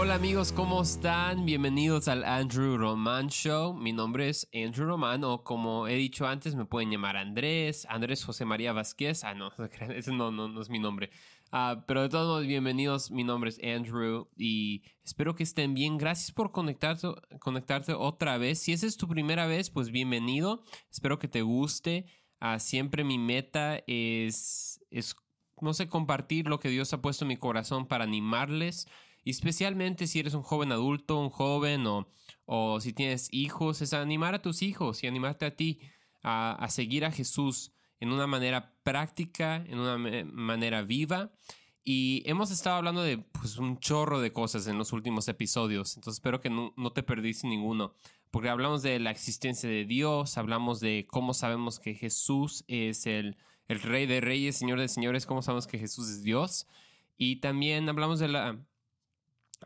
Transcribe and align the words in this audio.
Hola 0.00 0.14
amigos, 0.14 0.52
¿cómo 0.52 0.80
están? 0.80 1.44
Bienvenidos 1.44 2.06
al 2.06 2.22
Andrew 2.22 2.78
Roman 2.78 3.26
Show. 3.30 3.74
Mi 3.74 3.92
nombre 3.92 4.28
es 4.28 4.48
Andrew 4.54 4.86
Roman 4.86 5.24
o 5.24 5.42
como 5.42 5.88
he 5.88 5.96
dicho 5.96 6.24
antes 6.24 6.54
me 6.54 6.66
pueden 6.66 6.92
llamar 6.92 7.16
Andrés, 7.16 7.84
Andrés 7.90 8.24
José 8.24 8.44
María 8.44 8.72
Vázquez. 8.72 9.24
Ah, 9.24 9.34
no, 9.34 9.50
ese 9.92 10.12
no, 10.12 10.30
no, 10.30 10.46
no 10.46 10.62
es 10.62 10.70
mi 10.70 10.78
nombre. 10.78 11.10
Ah, 11.50 11.82
pero 11.88 12.02
de 12.02 12.10
todos 12.10 12.28
modos, 12.28 12.46
bienvenidos. 12.46 13.10
Mi 13.10 13.24
nombre 13.24 13.50
es 13.50 13.58
Andrew 13.60 14.28
y 14.36 14.84
espero 15.04 15.34
que 15.34 15.42
estén 15.42 15.74
bien. 15.74 15.98
Gracias 15.98 16.30
por 16.30 16.52
conectarte, 16.52 17.08
conectarte 17.40 17.92
otra 17.92 18.38
vez. 18.38 18.60
Si 18.60 18.72
esa 18.72 18.86
es 18.86 18.96
tu 18.96 19.08
primera 19.08 19.48
vez, 19.48 19.68
pues 19.68 19.90
bienvenido. 19.90 20.62
Espero 20.92 21.18
que 21.18 21.26
te 21.26 21.42
guste. 21.42 22.06
Ah, 22.38 22.60
siempre 22.60 23.02
mi 23.02 23.18
meta 23.18 23.82
es, 23.88 24.80
es, 24.92 25.16
no 25.60 25.74
sé, 25.74 25.88
compartir 25.88 26.46
lo 26.46 26.60
que 26.60 26.68
Dios 26.68 26.92
ha 26.92 27.02
puesto 27.02 27.24
en 27.24 27.30
mi 27.30 27.36
corazón 27.36 27.88
para 27.88 28.04
animarles 28.04 28.86
especialmente 29.30 30.06
si 30.06 30.20
eres 30.20 30.34
un 30.34 30.42
joven 30.42 30.72
adulto, 30.72 31.18
un 31.18 31.30
joven 31.30 31.86
o, 31.86 32.08
o 32.46 32.80
si 32.80 32.92
tienes 32.92 33.28
hijos, 33.32 33.82
es 33.82 33.92
animar 33.92 34.34
a 34.34 34.42
tus 34.42 34.62
hijos 34.62 35.02
y 35.02 35.06
animarte 35.06 35.46
a 35.46 35.56
ti 35.56 35.80
a, 36.22 36.52
a 36.52 36.68
seguir 36.70 37.04
a 37.04 37.12
Jesús 37.12 37.72
en 38.00 38.12
una 38.12 38.26
manera 38.26 38.74
práctica, 38.82 39.56
en 39.56 39.78
una 39.78 40.24
manera 40.24 40.82
viva. 40.82 41.32
Y 41.84 42.22
hemos 42.26 42.50
estado 42.50 42.76
hablando 42.76 43.02
de 43.02 43.18
pues, 43.18 43.56
un 43.56 43.78
chorro 43.78 44.20
de 44.20 44.32
cosas 44.32 44.66
en 44.66 44.76
los 44.76 44.92
últimos 44.92 45.26
episodios, 45.28 45.96
entonces 45.96 46.18
espero 46.18 46.40
que 46.40 46.50
no, 46.50 46.74
no, 46.76 46.92
te 46.92 47.02
perdiste 47.02 47.48
ninguno, 47.48 47.94
porque 48.30 48.50
hablamos 48.50 48.82
de 48.82 48.98
la 48.98 49.10
existencia 49.10 49.70
de 49.70 49.86
Dios, 49.86 50.36
hablamos 50.36 50.80
de 50.80 51.06
cómo 51.08 51.32
sabemos 51.32 51.80
que 51.80 51.94
Jesús 51.94 52.62
es 52.68 53.06
el, 53.06 53.38
el 53.68 53.80
Rey 53.80 54.04
de 54.04 54.20
Reyes, 54.20 54.56
Señor 54.56 54.80
de 54.80 54.88
Señores, 54.88 55.24
cómo 55.24 55.40
sabemos 55.40 55.66
que 55.66 55.78
Jesús 55.78 56.10
es 56.10 56.22
Dios, 56.22 56.66
y 57.16 57.36
también 57.36 57.88
hablamos 57.88 58.18
de 58.18 58.28
la 58.28 58.58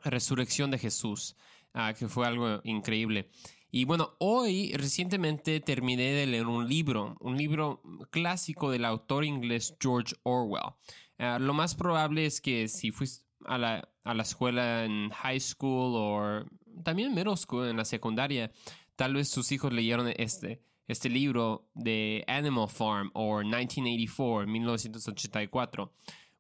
resurrección 0.05 0.71
de 0.71 0.79
Jesús, 0.79 1.37
uh, 1.75 1.97
que 1.99 2.09
fue 2.09 2.27
algo 2.27 2.61
increíble. 2.65 3.31
Y 3.71 3.85
bueno, 3.85 4.15
hoy 4.19 4.73
recientemente 4.75 5.61
terminé 5.61 6.13
de 6.13 6.27
leer 6.27 6.47
un 6.47 6.69
libro, 6.69 7.17
un 7.21 7.39
libro 7.39 7.83
clásico 8.11 8.71
del 8.71 8.85
autor 8.85 9.25
inglés 9.25 9.75
George 9.81 10.15
Orwell. 10.25 10.75
Uh, 11.19 11.39
lo 11.41 11.55
más 11.55 11.75
probable 11.75 12.27
es 12.27 12.41
que 12.41 12.69
si 12.69 12.91
fuiste 12.91 13.25
a 13.47 13.59
la, 13.59 13.89
a 14.05 14.15
la 14.15 14.23
escuela 14.23 14.85
en 14.85 15.11
high 15.11 15.41
school 15.41 15.95
o 15.97 16.45
también 16.85 17.15
middle 17.15 17.37
school, 17.37 17.69
en 17.69 17.77
la 17.77 17.85
secundaria, 17.85 18.53
tal 18.97 19.15
vez 19.15 19.29
sus 19.29 19.51
hijos 19.53 19.73
leyeron 19.73 20.13
este, 20.17 20.63
este 20.89 21.09
libro 21.09 21.69
de 21.75 22.25
Animal 22.27 22.69
Farm 22.69 23.11
o 23.15 23.39
1984, 23.41 24.47
1984. 24.47 25.93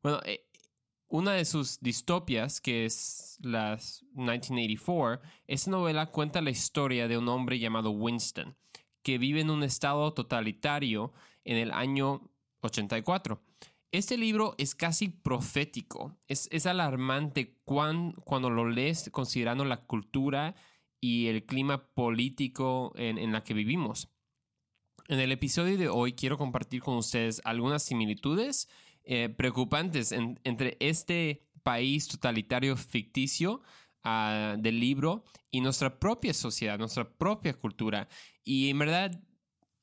Bueno, 0.02 0.20
eh, 0.24 0.46
una 1.12 1.32
de 1.32 1.44
sus 1.44 1.78
distopias, 1.80 2.62
que 2.62 2.86
es 2.86 3.38
las 3.42 4.02
1984, 4.14 5.20
esta 5.46 5.70
novela 5.70 6.06
cuenta 6.06 6.40
la 6.40 6.48
historia 6.48 7.06
de 7.06 7.18
un 7.18 7.28
hombre 7.28 7.58
llamado 7.58 7.90
Winston, 7.90 8.56
que 9.02 9.18
vive 9.18 9.42
en 9.42 9.50
un 9.50 9.62
estado 9.62 10.14
totalitario 10.14 11.12
en 11.44 11.58
el 11.58 11.70
año 11.70 12.30
84. 12.62 13.42
Este 13.90 14.16
libro 14.16 14.54
es 14.56 14.74
casi 14.74 15.10
profético, 15.10 16.16
es, 16.28 16.64
alarmante 16.64 17.58
cuando 17.66 18.48
lo 18.48 18.70
lees 18.70 19.10
considerando 19.12 19.66
la 19.66 19.84
cultura 19.84 20.54
y 20.98 21.26
el 21.26 21.44
clima 21.44 21.88
político 21.92 22.94
en, 22.96 23.18
en 23.18 23.32
la 23.32 23.44
que 23.44 23.52
vivimos. 23.52 24.08
En 25.08 25.20
el 25.20 25.30
episodio 25.30 25.76
de 25.76 25.90
hoy 25.90 26.14
quiero 26.14 26.38
compartir 26.38 26.80
con 26.80 26.96
ustedes 26.96 27.42
algunas 27.44 27.82
similitudes 27.82 28.66
eh, 29.04 29.28
preocupantes 29.28 30.12
entre 30.12 30.76
este 30.80 31.42
país 31.62 32.08
totalitario 32.08 32.76
ficticio 32.76 33.62
ah, 34.04 34.56
del 34.58 34.80
libro 34.80 35.24
y 35.50 35.60
nuestra 35.60 35.98
propia 35.98 36.34
sociedad, 36.34 36.78
nuestra 36.78 37.08
propia 37.08 37.54
cultura. 37.54 38.08
Y 38.44 38.70
en 38.70 38.78
verdad 38.78 39.22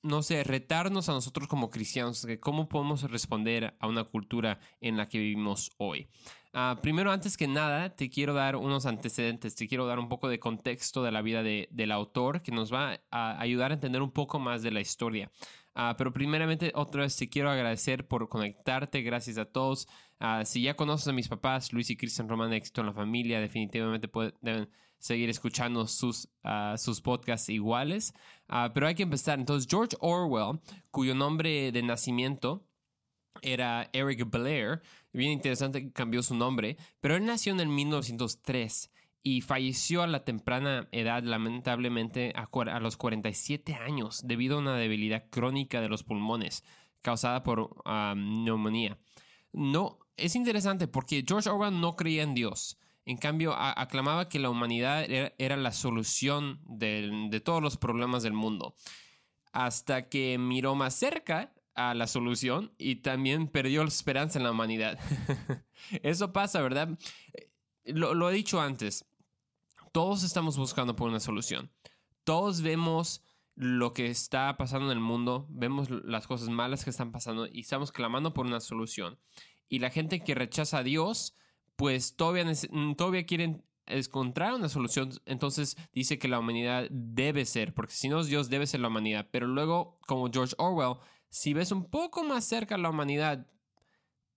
no 0.01 0.21
sé, 0.21 0.43
retarnos 0.43 1.09
a 1.09 1.13
nosotros 1.13 1.47
como 1.47 1.69
cristianos, 1.69 2.21
de 2.21 2.39
cómo 2.39 2.69
podemos 2.69 3.03
responder 3.09 3.75
a 3.79 3.87
una 3.87 4.05
cultura 4.05 4.59
en 4.79 4.97
la 4.97 5.07
que 5.07 5.19
vivimos 5.19 5.71
hoy. 5.77 6.07
Ah, 6.53 6.79
primero, 6.81 7.11
antes 7.11 7.37
que 7.37 7.47
nada, 7.47 7.95
te 7.95 8.09
quiero 8.09 8.33
dar 8.33 8.55
unos 8.55 8.85
antecedentes, 8.85 9.55
te 9.55 9.67
quiero 9.67 9.85
dar 9.85 9.99
un 9.99 10.09
poco 10.09 10.29
de 10.29 10.39
contexto 10.39 11.03
de 11.03 11.11
la 11.11 11.21
vida 11.21 11.43
del 11.43 11.91
autor 11.91 12.41
que 12.41 12.51
nos 12.51 12.73
va 12.73 12.99
a 13.11 13.39
ayudar 13.39 13.71
a 13.71 13.75
entender 13.75 14.01
un 14.01 14.11
poco 14.11 14.39
más 14.39 14.63
de 14.63 14.71
la 14.71 14.81
historia. 14.81 15.31
Ah, 15.75 15.95
pero 15.97 16.11
primeramente, 16.11 16.71
otra 16.75 17.03
vez 17.03 17.15
te 17.15 17.29
quiero 17.29 17.49
agradecer 17.49 18.07
por 18.07 18.27
conectarte, 18.29 19.01
gracias 19.01 19.37
a 19.37 19.45
todos. 19.45 19.87
Ah, 20.19 20.43
si 20.45 20.61
ya 20.61 20.75
conoces 20.75 21.07
a 21.07 21.13
mis 21.13 21.27
papás, 21.27 21.71
Luis 21.73 21.89
y 21.89 21.97
Cristian 21.97 22.27
Román 22.27 22.53
Éxito 22.53 22.81
en 22.81 22.87
la 22.87 22.93
Familia, 22.93 23.39
definitivamente 23.39 24.07
pueden, 24.07 24.33
deben 24.41 24.69
seguir 24.97 25.29
escuchando 25.29 25.87
sus, 25.87 26.29
sus 26.77 27.01
podcasts 27.01 27.49
iguales. 27.49 28.13
pero 28.73 28.87
hay 28.87 28.95
que 28.95 29.03
empezar. 29.03 29.39
Entonces, 29.39 29.67
George 29.69 29.95
Orwell, 30.01 30.59
cuyo 30.91 31.15
nombre 31.15 31.71
de 31.71 31.81
nacimiento 31.81 32.65
era 33.41 33.89
Eric 33.93 34.29
Blair, 34.29 34.81
bien 35.13 35.31
interesante 35.31 35.81
que 35.81 35.91
cambió 35.91 36.21
su 36.21 36.35
nombre, 36.35 36.77
pero 36.99 37.15
él 37.15 37.25
nació 37.25 37.53
en 37.53 37.61
el 37.61 37.69
1903 37.69 38.91
y 39.21 39.41
falleció 39.41 40.01
a 40.01 40.07
la 40.07 40.23
temprana 40.23 40.87
edad, 40.91 41.23
lamentablemente, 41.23 42.33
a, 42.35 42.79
los 42.79 42.97
47 42.97 43.75
años, 43.75 44.21
debido 44.23 44.57
a 44.57 44.59
una 44.59 44.75
debilidad 44.75 45.29
crónica 45.29 45.81
de 45.81 45.89
los 45.89 46.03
pulmones 46.03 46.63
causada 47.01 47.43
por 47.43 47.75
neumonía. 48.15 48.97
No, 49.51 49.99
es 50.17 50.35
interesante 50.35 50.87
porque 50.87 51.23
George 51.27 51.49
Orwell 51.49 51.79
no 51.79 51.95
creía 51.95 52.23
en 52.23 52.33
Dios. 52.33 52.77
En 53.05 53.17
cambio, 53.17 53.55
aclamaba 53.57 54.29
que 54.29 54.39
la 54.39 54.49
humanidad 54.49 55.05
era, 55.09 55.57
la 55.57 55.71
solución 55.71 56.59
de 56.65 57.41
todos 57.43 57.61
los 57.61 57.77
problemas 57.77 58.23
del 58.23 58.33
mundo. 58.33 58.75
Hasta 59.51 60.09
que 60.09 60.37
miró 60.37 60.75
más 60.75 60.93
cerca 60.93 61.53
a 61.79 61.93
la 61.93 62.07
solución 62.07 62.73
y 62.77 62.97
también 62.97 63.47
perdió 63.47 63.81
la 63.83 63.87
esperanza 63.87 64.37
en 64.37 64.43
la 64.43 64.51
humanidad. 64.51 64.99
Eso 66.03 66.33
pasa, 66.33 66.61
¿verdad? 66.61 66.99
Lo, 67.85 68.29
he 68.29 68.33
dicho 68.33 68.59
antes, 68.59 69.05
todos 69.91 70.23
estamos 70.23 70.57
buscando 70.57 70.95
por 70.95 71.09
una 71.09 71.19
solución. 71.19 71.71
Todos 72.23 72.61
vemos 72.61 73.23
lo 73.55 73.93
que 73.93 74.07
está 74.07 74.55
pasando 74.57 74.91
en 74.91 74.97
el 74.97 75.03
mundo, 75.03 75.47
vemos 75.49 75.89
las 75.89 76.27
cosas 76.27 76.49
malas 76.49 76.83
que 76.83 76.89
están 76.89 77.11
pasando 77.11 77.47
y 77.47 77.61
estamos 77.61 77.91
clamando 77.91 78.33
por 78.33 78.45
una 78.45 78.59
solución. 78.59 79.19
Y 79.67 79.79
la 79.79 79.89
gente 79.89 80.23
que 80.23 80.35
rechaza 80.35 80.79
a 80.79 80.83
Dios, 80.83 81.35
pues 81.75 82.15
todavía, 82.15 82.45
todavía 82.95 83.25
quieren 83.25 83.63
encontrar 83.85 84.53
una 84.53 84.69
solución, 84.69 85.11
entonces 85.25 85.75
dice 85.93 86.19
que 86.19 86.27
la 86.27 86.39
humanidad 86.39 86.87
debe 86.91 87.45
ser, 87.45 87.73
porque 87.73 87.93
si 87.93 88.07
no 88.07 88.23
Dios 88.23 88.49
debe 88.49 88.67
ser 88.67 88.79
la 88.79 88.87
humanidad. 88.87 89.27
Pero 89.31 89.47
luego, 89.47 89.99
como 90.07 90.29
George 90.31 90.55
Orwell, 90.57 90.97
si 91.29 91.53
ves 91.53 91.71
un 91.71 91.89
poco 91.89 92.23
más 92.23 92.45
cerca 92.45 92.75
a 92.75 92.77
la 92.77 92.89
humanidad, 92.89 93.47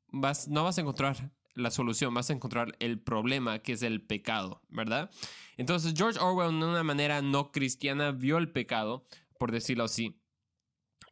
vas, 0.08 0.48
no 0.48 0.64
vas 0.64 0.78
a 0.78 0.80
encontrar 0.80 1.32
la 1.54 1.70
solución, 1.70 2.14
vas 2.14 2.30
a 2.30 2.32
encontrar 2.32 2.76
el 2.80 3.00
problema 3.00 3.60
que 3.60 3.72
es 3.72 3.82
el 3.82 4.02
pecado, 4.02 4.62
¿verdad? 4.68 5.10
Entonces 5.56 5.94
George 5.96 6.18
Orwell 6.18 6.58
de 6.58 6.66
una 6.66 6.82
manera 6.82 7.22
no 7.22 7.52
cristiana 7.52 8.12
vio 8.12 8.38
el 8.38 8.50
pecado, 8.50 9.06
por 9.38 9.52
decirlo 9.52 9.84
así. 9.84 10.18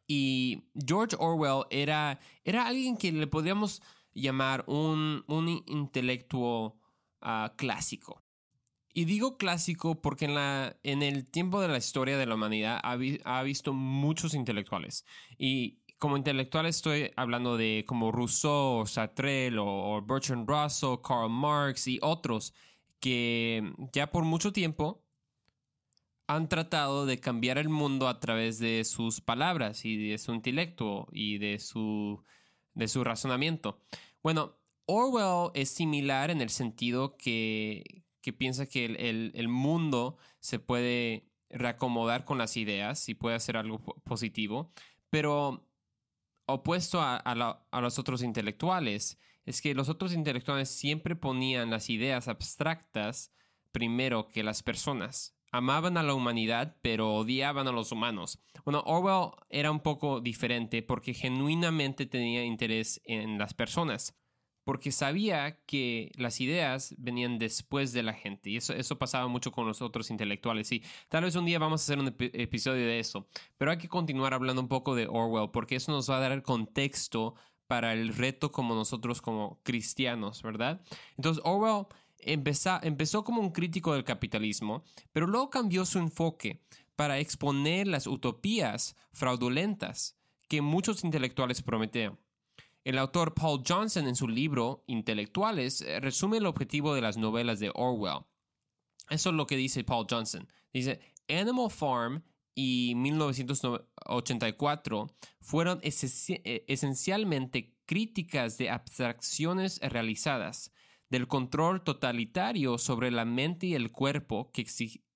Y 0.07 0.63
George 0.85 1.15
Orwell 1.19 1.65
era, 1.69 2.19
era 2.43 2.67
alguien 2.67 2.97
que 2.97 3.11
le 3.11 3.27
podríamos 3.27 3.81
llamar 4.13 4.63
un, 4.67 5.23
un 5.27 5.63
intelectual 5.67 6.73
ah, 7.21 7.53
clásico. 7.55 8.21
Y 8.93 9.05
digo 9.05 9.37
clásico 9.37 10.01
porque 10.01 10.25
en, 10.25 10.35
la, 10.35 10.77
en 10.83 11.01
el 11.01 11.25
tiempo 11.25 11.61
de 11.61 11.69
la 11.69 11.77
historia 11.77 12.17
de 12.17 12.25
la 12.25 12.35
humanidad 12.35 12.79
ha, 12.83 13.43
visto 13.43 13.73
muchos 13.73 14.33
intelectuales. 14.33 15.05
Y 15.37 15.79
como 16.01 16.17
intelectual 16.17 16.65
estoy 16.65 17.11
hablando 17.15 17.57
de 17.57 17.85
como 17.87 18.11
Rousseau, 18.11 18.87
Sartre 18.87 19.51
o, 19.59 20.01
Bertrand 20.01 20.49
Russell, 20.49 20.95
Karl 21.07 21.29
Marx 21.29 21.87
y 21.87 21.99
otros 22.01 22.55
que 22.99 23.71
ya 23.93 24.09
por 24.09 24.23
mucho 24.23 24.51
tiempo 24.51 25.03
han 26.25 26.49
tratado 26.49 27.05
de 27.05 27.19
cambiar 27.19 27.59
el 27.59 27.69
mundo 27.69 28.07
a 28.07 28.19
través 28.19 28.57
de 28.57 28.83
sus 28.83 29.21
palabras 29.21 29.85
y 29.85 30.09
de 30.09 30.17
su 30.17 30.33
intelecto 30.33 31.07
y 31.11 31.37
de 31.37 31.59
su, 31.59 32.23
de 32.73 32.87
su 32.87 33.03
razonamiento. 33.03 33.79
Bueno, 34.23 34.55
Orwell 34.87 35.51
es 35.53 35.69
similar 35.69 36.31
en 36.31 36.41
el 36.41 36.49
sentido 36.49 37.15
que, 37.15 38.03
que 38.23 38.33
piensa 38.33 38.65
que 38.65 38.85
el, 38.85 39.47
mundo 39.49 40.17
se 40.39 40.57
puede 40.57 41.27
reacomodar 41.51 42.25
con 42.25 42.39
las 42.39 42.57
ideas 42.57 43.07
y 43.07 43.13
puede 43.13 43.35
hacer 43.35 43.55
algo 43.55 43.77
positivo, 44.03 44.71
pero 45.11 45.67
opuesto 46.51 46.99
a, 47.01 47.59
los 47.81 47.99
otros 47.99 48.21
intelectuales, 48.21 49.19
es 49.45 49.61
que 49.61 49.73
los 49.73 49.89
otros 49.89 50.13
intelectuales 50.13 50.69
siempre 50.69 51.15
ponían 51.15 51.69
las 51.69 51.89
ideas 51.89 52.27
abstractas 52.27 53.33
primero 53.71 54.27
que 54.27 54.43
las 54.43 54.63
personas. 54.63 55.35
Amaban 55.51 55.97
a 55.97 56.03
la 56.03 56.13
humanidad, 56.13 56.77
pero 56.81 57.13
odiaban 57.13 57.67
a 57.67 57.71
los 57.71 57.91
humanos. 57.91 58.39
Bueno, 58.63 58.83
Orwell 58.85 59.31
era 59.49 59.71
un 59.71 59.81
poco 59.81 60.21
diferente 60.21 60.81
porque 60.81 61.13
genuinamente 61.13 62.05
tenía 62.05 62.45
interés 62.45 63.01
en 63.03 63.37
las 63.37 63.53
personas. 63.53 64.17
Porque 64.63 64.91
sabía 64.91 65.59
que 65.65 66.11
las 66.15 66.39
ideas 66.41 66.95
venían 66.97 67.39
después 67.39 67.93
de 67.93 68.03
la 68.03 68.13
gente 68.13 68.49
y 68.49 68.57
eso, 68.57 68.73
eso 68.73 68.97
pasaba 68.97 69.27
mucho 69.27 69.51
con 69.51 69.67
los 69.67 69.81
otros 69.81 70.09
intelectuales 70.11 70.71
y 70.71 70.83
tal 71.09 71.23
vez 71.23 71.35
un 71.35 71.45
día 71.45 71.59
vamos 71.59 71.81
a 71.81 71.83
hacer 71.83 71.99
un 71.99 72.15
episodio 72.19 72.85
de 72.85 72.99
eso, 72.99 73.27
pero 73.57 73.71
hay 73.71 73.77
que 73.77 73.89
continuar 73.89 74.33
hablando 74.33 74.61
un 74.61 74.67
poco 74.67 74.95
de 74.95 75.07
Orwell 75.07 75.49
porque 75.51 75.75
eso 75.75 75.91
nos 75.91 76.09
va 76.09 76.17
a 76.17 76.21
dar 76.21 76.31
el 76.31 76.43
contexto 76.43 77.35
para 77.67 77.93
el 77.93 78.13
reto 78.13 78.51
como 78.51 78.75
nosotros 78.75 79.21
como 79.21 79.59
cristianos, 79.63 80.41
¿verdad? 80.41 80.81
Entonces 81.15 81.41
Orwell 81.45 81.85
empezó, 82.19 82.79
empezó 82.83 83.23
como 83.23 83.41
un 83.41 83.51
crítico 83.51 83.93
del 83.93 84.03
capitalismo, 84.03 84.83
pero 85.11 85.27
luego 85.27 85.49
cambió 85.49 85.85
su 85.85 85.97
enfoque 85.99 86.61
para 86.95 87.19
exponer 87.19 87.87
las 87.87 88.07
utopías 88.07 88.95
fraudulentas 89.13 90.17
que 90.47 90.61
muchos 90.61 91.03
intelectuales 91.03 91.61
prometían. 91.61 92.19
El 92.83 92.97
autor 92.97 93.35
Paul 93.35 93.61
Johnson 93.67 94.07
en 94.07 94.15
su 94.15 94.27
libro 94.27 94.83
Intelectuales 94.87 95.81
eh, 95.81 95.99
resume 95.99 96.37
el 96.37 96.47
objetivo 96.47 96.95
de 96.95 97.01
las 97.01 97.17
novelas 97.17 97.59
de 97.59 97.69
Orwell. 97.75 98.25
Eso 99.09 99.29
es 99.29 99.35
lo 99.35 99.45
que 99.45 99.55
dice 99.55 99.83
Paul 99.83 100.07
Johnson. 100.09 100.47
Dice, 100.73 100.99
Animal 101.29 101.69
Farm 101.69 102.23
y 102.55 102.95
1984 102.95 105.15
fueron 105.41 105.79
eh, 105.83 106.65
esencialmente 106.67 107.77
críticas 107.85 108.57
de 108.57 108.71
abstracciones 108.71 109.79
realizadas, 109.81 110.71
del 111.09 111.27
control 111.27 111.83
totalitario 111.83 112.77
sobre 112.77 113.11
la 113.11 113.25
mente 113.25 113.67
y 113.67 113.75
el 113.75 113.91
cuerpo 113.91 114.49
que, 114.51 114.65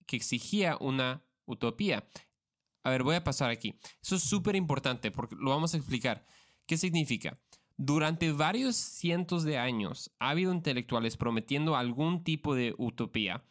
que 0.05 0.15
exigía 0.15 0.77
una 0.79 1.25
utopía. 1.45 2.07
A 2.83 2.91
ver, 2.91 3.03
voy 3.03 3.15
a 3.15 3.23
pasar 3.23 3.49
aquí. 3.49 3.73
Eso 4.03 4.17
es 4.17 4.23
súper 4.23 4.55
importante 4.55 5.09
porque 5.09 5.35
lo 5.35 5.49
vamos 5.49 5.73
a 5.73 5.77
explicar. 5.77 6.27
¿Qué 6.67 6.77
significa? 6.77 7.39
Durante 7.77 8.31
varios 8.31 8.75
cientos 8.75 9.43
de 9.43 9.57
años 9.57 10.11
ha 10.19 10.29
habido 10.29 10.53
intelectuales 10.53 11.17
prometiendo 11.17 11.75
algún 11.75 12.23
tipo 12.23 12.55
de 12.55 12.73
utopía, 12.77 13.43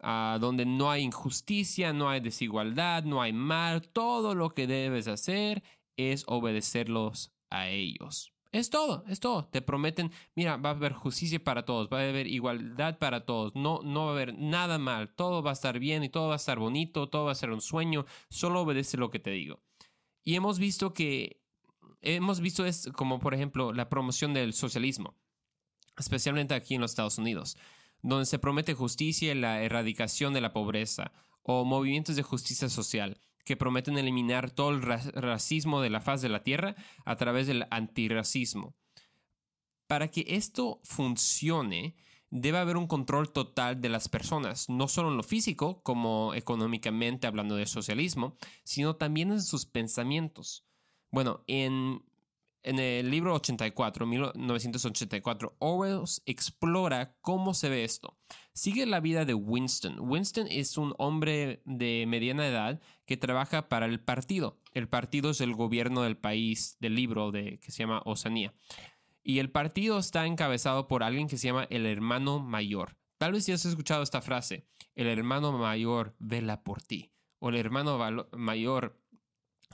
ah, 0.00 0.36
donde 0.40 0.66
no 0.66 0.90
hay 0.90 1.02
injusticia, 1.02 1.92
no 1.92 2.10
hay 2.10 2.20
desigualdad, 2.20 3.04
no 3.04 3.22
hay 3.22 3.32
mal, 3.32 3.88
todo 3.88 4.34
lo 4.34 4.50
que 4.50 4.66
debes 4.66 5.08
hacer 5.08 5.62
es 5.96 6.24
obedecerlos 6.26 7.32
a 7.48 7.68
ellos. 7.68 8.32
Es 8.52 8.68
todo, 8.68 9.04
es 9.08 9.18
todo. 9.18 9.46
Te 9.46 9.62
prometen, 9.62 10.12
mira, 10.34 10.58
va 10.58 10.70
a 10.70 10.72
haber 10.72 10.92
justicia 10.92 11.42
para 11.42 11.64
todos, 11.64 11.88
va 11.90 12.00
a 12.00 12.08
haber 12.08 12.26
igualdad 12.26 12.98
para 12.98 13.24
todos, 13.24 13.54
no, 13.54 13.80
no 13.82 14.04
va 14.04 14.10
a 14.10 14.12
haber 14.12 14.38
nada 14.38 14.76
mal, 14.76 15.14
todo 15.14 15.42
va 15.42 15.50
a 15.50 15.54
estar 15.54 15.78
bien 15.78 16.04
y 16.04 16.10
todo 16.10 16.28
va 16.28 16.34
a 16.34 16.36
estar 16.36 16.58
bonito, 16.58 17.08
todo 17.08 17.24
va 17.24 17.32
a 17.32 17.36
ser 17.36 17.50
un 17.50 17.62
sueño, 17.62 18.04
solo 18.28 18.60
obedece 18.60 18.98
lo 18.98 19.10
que 19.10 19.18
te 19.18 19.30
digo. 19.30 19.62
Y 20.22 20.34
hemos 20.34 20.58
visto 20.58 20.92
que 20.92 21.41
hemos 22.02 22.40
visto 22.40 22.66
es 22.66 22.88
como 22.94 23.18
por 23.18 23.34
ejemplo 23.34 23.72
la 23.72 23.88
promoción 23.88 24.34
del 24.34 24.52
socialismo, 24.52 25.16
especialmente 25.96 26.54
aquí 26.54 26.74
en 26.74 26.80
los 26.80 26.92
Estados 26.92 27.18
Unidos, 27.18 27.56
donde 28.02 28.26
se 28.26 28.38
promete 28.38 28.74
justicia 28.74 29.32
y 29.32 29.38
la 29.38 29.62
erradicación 29.62 30.34
de 30.34 30.40
la 30.40 30.52
pobreza, 30.52 31.12
o 31.42 31.64
movimientos 31.64 32.16
de 32.16 32.22
justicia 32.22 32.68
social 32.68 33.20
que 33.44 33.56
prometen 33.56 33.98
eliminar 33.98 34.50
todo 34.50 34.70
el 34.70 34.82
racismo 34.82 35.80
de 35.80 35.90
la 35.90 36.00
faz 36.00 36.22
de 36.22 36.28
la 36.28 36.42
tierra 36.42 36.76
a 37.04 37.16
través 37.16 37.46
del 37.46 37.66
antirracismo. 37.70 38.76
Para 39.88 40.08
que 40.08 40.24
esto 40.28 40.80
funcione, 40.84 41.96
debe 42.30 42.58
haber 42.58 42.76
un 42.76 42.86
control 42.86 43.32
total 43.32 43.80
de 43.80 43.88
las 43.88 44.08
personas, 44.08 44.68
no 44.68 44.88
solo 44.88 45.10
en 45.10 45.16
lo 45.16 45.22
físico, 45.22 45.82
como 45.82 46.34
económicamente 46.34 47.26
hablando 47.26 47.56
de 47.56 47.66
socialismo, 47.66 48.36
sino 48.64 48.96
también 48.96 49.32
en 49.32 49.42
sus 49.42 49.66
pensamientos. 49.66 50.64
Bueno, 51.12 51.44
en, 51.46 52.02
el 52.62 53.10
libro 53.10 53.34
84, 53.34 54.06
1984, 54.06 55.56
Orwell 55.58 56.04
explora 56.24 57.14
cómo 57.20 57.52
se 57.52 57.68
ve 57.68 57.84
esto. 57.84 58.16
Sigue 58.54 58.86
la 58.86 59.00
vida 59.00 59.26
de 59.26 59.34
Winston. 59.34 59.96
Winston 60.00 60.46
es 60.50 60.78
un 60.78 60.94
hombre 60.96 61.60
de 61.66 62.06
mediana 62.08 62.48
edad 62.48 62.80
que 63.04 63.18
trabaja 63.18 63.68
para 63.68 63.84
el 63.84 64.00
partido. 64.00 64.58
El 64.72 64.88
partido 64.88 65.30
es 65.30 65.42
el 65.42 65.54
gobierno 65.54 66.02
del 66.02 66.16
país 66.16 66.78
del 66.80 66.94
libro 66.94 67.30
de, 67.30 67.58
que 67.60 67.70
se 67.70 67.80
llama 67.82 68.00
Osanía. 68.06 68.54
Y 69.22 69.38
el 69.38 69.50
partido 69.50 69.98
está 69.98 70.26
encabezado 70.26 70.88
por 70.88 71.02
alguien 71.02 71.28
que 71.28 71.36
se 71.36 71.48
llama 71.48 71.66
el 71.68 71.84
hermano 71.84 72.40
mayor. 72.40 72.96
Tal 73.18 73.32
vez 73.32 73.46
ya 73.46 73.54
has 73.54 73.66
escuchado 73.66 74.02
esta 74.02 74.22
frase, 74.22 74.66
el 74.94 75.08
hermano 75.08 75.52
mayor 75.52 76.16
vela 76.18 76.62
por 76.64 76.82
ti, 76.82 77.12
o 77.38 77.50
el 77.50 77.56
hermano 77.56 77.98
mayor 78.32 79.01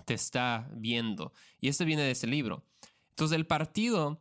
te 0.05 0.15
está 0.15 0.69
viendo. 0.75 1.33
Y 1.61 1.69
esto 1.69 1.85
viene 1.85 2.03
de 2.03 2.13
ese 2.13 2.27
libro. 2.27 2.65
Entonces 3.11 3.37
el 3.37 3.47
partido 3.47 4.21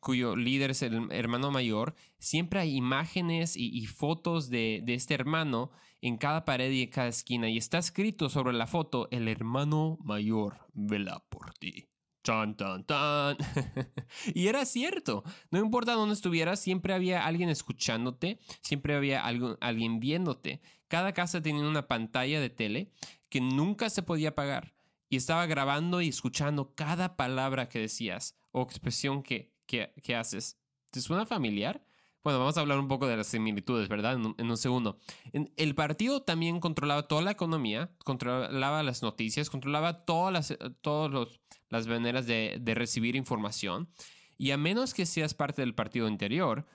cuyo 0.00 0.36
líder 0.36 0.72
es 0.72 0.82
el 0.82 1.10
hermano 1.12 1.50
mayor, 1.50 1.94
siempre 2.18 2.60
hay 2.60 2.74
imágenes 2.74 3.56
y, 3.56 3.86
fotos 3.86 4.50
de, 4.50 4.82
este 4.88 5.14
hermano 5.14 5.70
en 6.00 6.16
cada 6.16 6.44
pared 6.44 6.70
y 6.70 6.82
en 6.82 6.90
cada 6.90 7.08
esquina. 7.08 7.48
Y 7.48 7.56
está 7.56 7.78
escrito 7.78 8.28
sobre 8.28 8.52
la 8.52 8.66
foto, 8.66 9.08
el 9.10 9.28
hermano 9.28 9.98
mayor 10.02 10.58
vela 10.72 11.24
por 11.28 11.54
ti. 11.54 11.88
Tan, 12.22 12.56
tan, 12.56 12.84
tan. 12.84 13.36
y 14.34 14.48
era 14.48 14.64
cierto. 14.64 15.22
No 15.52 15.60
importa 15.60 15.92
dónde 15.92 16.14
estuvieras, 16.14 16.58
siempre 16.58 16.92
había 16.92 17.24
alguien 17.24 17.48
escuchándote, 17.48 18.40
siempre 18.62 18.96
había 18.96 19.24
alguien 19.24 20.00
viéndote. 20.00 20.60
Cada 20.88 21.12
casa 21.12 21.40
tenía 21.40 21.62
una 21.62 21.86
pantalla 21.86 22.40
de 22.40 22.50
tele 22.50 22.90
que 23.28 23.40
nunca 23.40 23.90
se 23.90 24.02
podía 24.02 24.30
apagar 24.30 24.74
y 25.08 25.16
estaba 25.16 25.46
grabando 25.46 26.00
y 26.00 26.08
escuchando 26.08 26.74
cada 26.74 27.16
palabra 27.16 27.68
que 27.68 27.78
decías 27.78 28.36
o 28.52 28.62
expresión 28.62 29.22
que, 29.22 29.54
que, 29.66 30.16
haces. 30.16 30.58
¿Te 30.90 31.00
suena 31.00 31.26
familiar? 31.26 31.84
Bueno, 32.24 32.40
vamos 32.40 32.56
a 32.56 32.60
hablar 32.60 32.78
un 32.78 32.88
poco 32.88 33.06
de 33.06 33.16
las 33.16 33.28
similitudes, 33.28 33.88
¿verdad? 33.88 34.14
En 34.14 34.50
un, 34.50 34.56
segundo. 34.56 34.98
el 35.32 35.74
partido 35.74 36.22
también 36.22 36.58
controlaba 36.58 37.06
toda 37.06 37.22
la 37.22 37.30
economía, 37.30 37.90
controlaba 38.04 38.82
las 38.82 39.02
noticias, 39.02 39.48
controlaba 39.48 40.04
todas 40.04 40.32
las, 40.32 40.58
todos 40.80 41.40
las 41.68 41.86
maneras 41.86 42.26
de, 42.26 42.58
de 42.60 42.74
recibir 42.74 43.14
información. 43.14 43.88
Y 44.38 44.50
a 44.50 44.56
menos 44.56 44.92
que 44.92 45.06
seas 45.06 45.34
parte 45.34 45.62
del 45.62 45.74
partido 45.74 46.08
interior, 46.08 46.66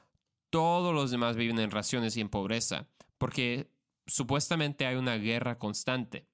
todos 0.50 0.94
los 0.94 1.12
demás 1.12 1.36
viven 1.36 1.60
en 1.60 1.72
raciones 1.72 2.16
y 2.16 2.22
en 2.22 2.30
pobreza, 2.30 2.88
porque 3.18 3.70
supuestamente 4.08 4.86
hay 4.86 4.96
una 4.96 5.16
guerra 5.16 5.58
constante. 5.58 6.31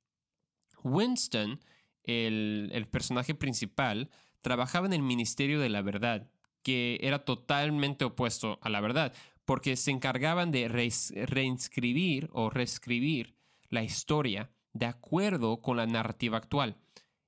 Winston, 0.87 1.59
el, 2.03 2.87
personaje 2.89 3.35
principal, 3.35 4.09
trabajaba 4.41 4.87
en 4.87 4.93
el 4.93 5.01
Ministerio 5.01 5.59
de 5.59 5.69
la 5.69 5.81
Verdad, 5.81 6.29
que 6.63 6.99
era 7.01 7.25
totalmente 7.25 8.05
opuesto 8.05 8.59
a 8.61 8.69
la 8.69 8.81
verdad, 8.81 9.13
porque 9.45 9.75
se 9.75 9.91
encargaban 9.91 10.51
de 10.51 10.67
reinscribir 10.67 12.29
o 12.33 12.49
reescribir 12.49 13.35
la 13.69 13.83
historia 13.83 14.51
de 14.73 14.85
acuerdo 14.85 15.61
con 15.61 15.77
la 15.77 15.85
narrativa 15.85 16.37
actual. 16.37 16.77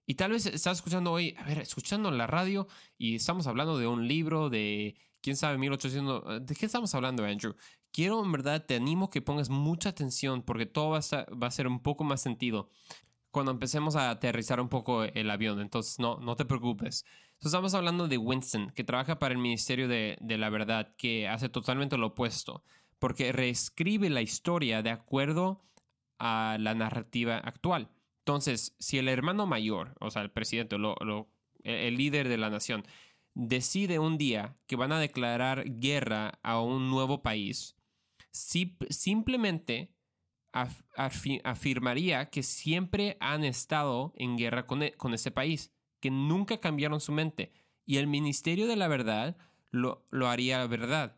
Y 0.05 0.15
tal 0.15 0.31
vez 0.31 0.45
estás 0.47 0.79
escuchando 0.79 1.11
hoy, 1.11 1.35
a 1.37 1.43
ver, 1.43 1.59
escuchando 1.59 2.09
la 2.09 2.27
radio 2.27 2.67
y 2.97 3.15
estamos 3.15 3.47
hablando 3.47 3.77
de 3.77 3.87
un 3.87 4.07
libro 4.07 4.49
de, 4.49 4.95
quién 5.21 5.35
sabe, 5.35 5.57
1800, 5.57 6.45
¿de 6.45 6.55
qué 6.55 6.65
estamos 6.65 6.93
hablando, 6.95 7.23
Andrew? 7.23 7.55
Quiero, 7.91 8.23
en 8.23 8.31
verdad, 8.31 8.65
te 8.65 8.75
animo 8.75 9.09
que 9.09 9.21
pongas 9.21 9.49
mucha 9.49 9.89
atención 9.89 10.41
porque 10.41 10.65
todo 10.65 10.89
va 10.89 10.99
a, 10.99 11.25
va 11.35 11.47
a 11.47 11.51
ser 11.51 11.67
un 11.67 11.79
poco 11.81 12.03
más 12.03 12.21
sentido 12.21 12.69
cuando 13.31 13.51
empecemos 13.51 13.95
a 13.95 14.09
aterrizar 14.09 14.59
un 14.59 14.69
poco 14.69 15.03
el 15.03 15.29
avión, 15.29 15.61
entonces 15.61 15.99
no, 15.99 16.17
no 16.19 16.35
te 16.35 16.45
preocupes. 16.45 17.05
estamos 17.41 17.73
hablando 17.73 18.07
de 18.07 18.17
Winston, 18.17 18.71
que 18.71 18.83
trabaja 18.83 19.19
para 19.19 19.33
el 19.33 19.39
Ministerio 19.39 19.87
de, 19.87 20.17
de 20.21 20.37
la 20.37 20.49
Verdad, 20.49 20.95
que 20.97 21.27
hace 21.27 21.49
totalmente 21.49 21.97
lo 21.97 22.07
opuesto, 22.07 22.63
porque 22.97 23.31
reescribe 23.31 24.09
la 24.09 24.21
historia 24.21 24.81
de 24.81 24.91
acuerdo 24.91 25.63
a 26.19 26.57
la 26.59 26.75
narrativa 26.75 27.37
actual. 27.37 27.89
Entonces, 28.19 28.75
si 28.79 28.97
el 28.97 29.07
hermano 29.07 29.47
mayor, 29.47 29.95
o 29.99 30.11
sea, 30.11 30.21
el 30.21 30.31
presidente, 30.31 30.77
lo, 30.77 30.95
el 31.63 31.97
líder 31.97 32.29
de 32.29 32.37
la 32.37 32.49
nación, 32.49 32.85
decide 33.33 33.99
un 33.99 34.17
día 34.17 34.57
que 34.67 34.75
van 34.75 34.91
a 34.91 34.99
declarar 34.99 35.63
guerra 35.65 36.39
a 36.43 36.61
un 36.61 36.89
nuevo 36.89 37.23
país, 37.23 37.75
si, 38.31 38.77
simplemente 38.89 39.91
afirmaría 40.53 42.29
que 42.29 42.43
siempre 42.43 43.17
han 43.19 43.43
estado 43.43 44.13
en 44.15 44.37
guerra 44.37 44.65
con, 44.65 44.83
e, 44.83 44.93
con, 44.93 45.13
ese 45.13 45.31
país, 45.31 45.71
que 45.99 46.11
nunca 46.11 46.59
cambiaron 46.59 46.99
su 46.99 47.11
mente. 47.11 47.51
Y 47.85 47.97
el 47.97 48.07
Ministerio 48.07 48.67
de 48.67 48.75
la 48.75 48.87
Verdad 48.87 49.37
lo, 49.71 50.05
lo 50.09 50.27
haría 50.27 50.65
verdad, 50.67 51.17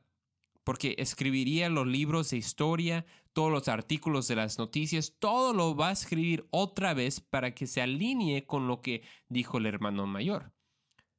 porque 0.63 0.95
escribiría 0.97 1.69
los 1.69 1.87
libros 1.87 2.29
de 2.29 2.37
historia, 2.37 3.05
todos 3.33 3.51
los 3.51 3.67
artículos 3.67 4.27
de 4.27 4.35
las 4.35 4.57
noticias, 4.57 5.15
todo 5.19 5.53
lo 5.53 5.75
va 5.75 5.89
a 5.89 5.93
escribir 5.93 6.47
otra 6.51 6.93
vez 6.93 7.21
para 7.21 7.53
que 7.53 7.67
se 7.67 7.81
alinee 7.81 8.45
con 8.45 8.67
lo 8.67 8.81
que 8.81 9.03
dijo 9.29 9.57
el 9.57 9.65
hermano 9.65 10.05
mayor. 10.07 10.51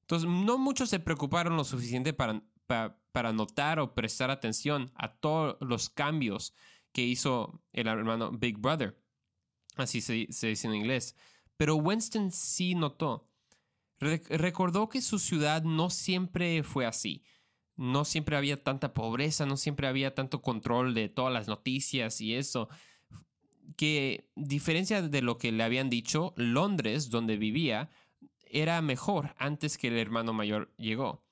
Entonces, 0.02 0.28
no 0.28 0.58
muchos 0.58 0.90
se 0.90 1.00
preocuparon 1.00 1.56
lo 1.56 1.64
suficiente 1.64 2.12
para, 2.12 2.42
para 2.66 3.32
notar 3.32 3.80
o 3.80 3.94
prestar 3.94 4.30
atención 4.30 4.92
a 4.94 5.14
todos 5.14 5.56
los 5.60 5.88
cambios 5.88 6.54
que 6.92 7.02
hizo 7.02 7.62
el 7.72 7.86
hermano 7.86 8.30
Big 8.30 8.58
Brother. 8.58 8.98
Así 9.76 10.00
se, 10.00 10.26
dice 10.26 10.66
en 10.66 10.74
inglés. 10.74 11.16
Pero 11.56 11.76
Winston 11.76 12.30
sí 12.30 12.74
notó. 12.74 13.28
recordó 13.98 14.88
que 14.88 15.00
su 15.00 15.18
ciudad 15.18 15.62
no 15.62 15.90
siempre 15.90 16.62
fue 16.62 16.86
así. 16.86 17.24
No 17.76 18.04
siempre 18.04 18.36
había 18.36 18.62
tanta 18.62 18.92
pobreza, 18.92 19.46
no 19.46 19.56
siempre 19.56 19.86
había 19.86 20.14
tanto 20.14 20.42
control 20.42 20.94
de 20.94 21.08
todas 21.08 21.32
las 21.32 21.48
noticias 21.48 22.20
y 22.20 22.34
eso. 22.34 22.68
Que, 23.76 24.28
diferencia 24.36 25.00
de 25.02 25.22
lo 25.22 25.38
que 25.38 25.52
le 25.52 25.62
habían 25.62 25.88
dicho, 25.88 26.34
Londres, 26.36 27.08
donde 27.08 27.38
vivía, 27.38 27.90
era 28.44 28.82
mejor 28.82 29.34
antes 29.38 29.78
que 29.78 29.88
el 29.88 29.96
hermano 29.96 30.34
mayor 30.34 30.74
llegó. 30.76 31.24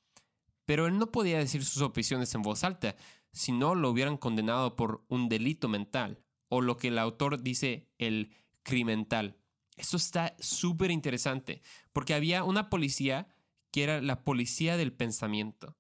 Pero 0.65 0.87
él 0.87 0.99
no 0.99 1.11
podía 1.11 1.39
decir 1.39 1.65
sus 1.65 1.83
opiniones 1.83 2.35
en 2.35 2.43
voz 2.43 2.65
alta, 2.65 2.97
si 3.33 3.53
no 3.53 3.75
lo 3.75 3.91
hubieran 3.91 4.17
condenado 4.17 4.77
por 4.77 5.05
un 5.09 5.29
delito 5.29 5.69
mental, 5.69 6.23
o 6.49 6.61
lo 6.61 6.77
que 6.77 6.89
el 6.89 6.99
autor 6.99 7.43
dice 7.43 7.89
el 7.99 8.35
crimental. 8.63 9.37
Esto 9.77 9.97
está 9.97 10.35
súper 10.39 10.91
interesante, 10.91 11.63
porque 11.93 12.15
había 12.15 12.45
una 12.45 12.69
policía 12.69 13.29
que 13.71 13.85
era 13.85 14.01
la 14.03 14.25
policía 14.25 14.77
del 14.77 14.93
pensamiento. 14.93 15.77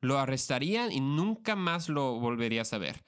Lo 0.00 0.18
arrestarían 0.18 0.92
y 0.92 1.00
nunca 1.00 1.56
más 1.56 1.88
lo 1.88 2.20
volvería 2.20 2.62
a 2.62 2.66
saber, 2.66 3.04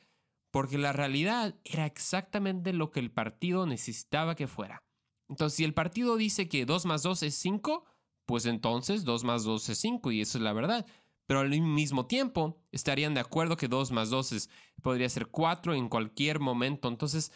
porque 0.50 0.78
la 0.78 0.92
realidad 0.92 1.56
era 1.64 1.86
exactamente 1.86 2.72
lo 2.72 2.90
que 2.90 3.00
el 3.00 3.10
partido 3.10 3.66
necesitaba 3.66 4.34
que 4.34 4.46
fuera. 4.46 4.82
Entonces, 5.28 5.56
si 5.56 5.64
el 5.64 5.74
partido 5.74 6.16
dice 6.16 6.48
que 6.48 6.66
2 6.66 6.86
más 6.86 7.02
2 7.02 7.24
es 7.24 7.34
5, 7.36 7.84
pues 8.26 8.46
entonces 8.46 9.04
2 9.04 9.24
más 9.24 9.44
2 9.44 9.68
es 9.68 9.78
5 9.78 10.12
y 10.12 10.20
eso 10.20 10.38
es 10.38 10.44
la 10.44 10.52
verdad. 10.52 10.86
Pero 11.26 11.40
al 11.40 11.48
mismo 11.48 12.06
tiempo 12.06 12.58
estarían 12.72 13.14
de 13.14 13.20
acuerdo 13.20 13.56
que 13.56 13.68
2 13.68 13.92
más 13.92 14.10
2 14.10 14.48
podría 14.82 15.08
ser 15.08 15.26
4 15.28 15.74
en 15.74 15.88
cualquier 15.88 16.40
momento. 16.40 16.88
Entonces, 16.88 17.32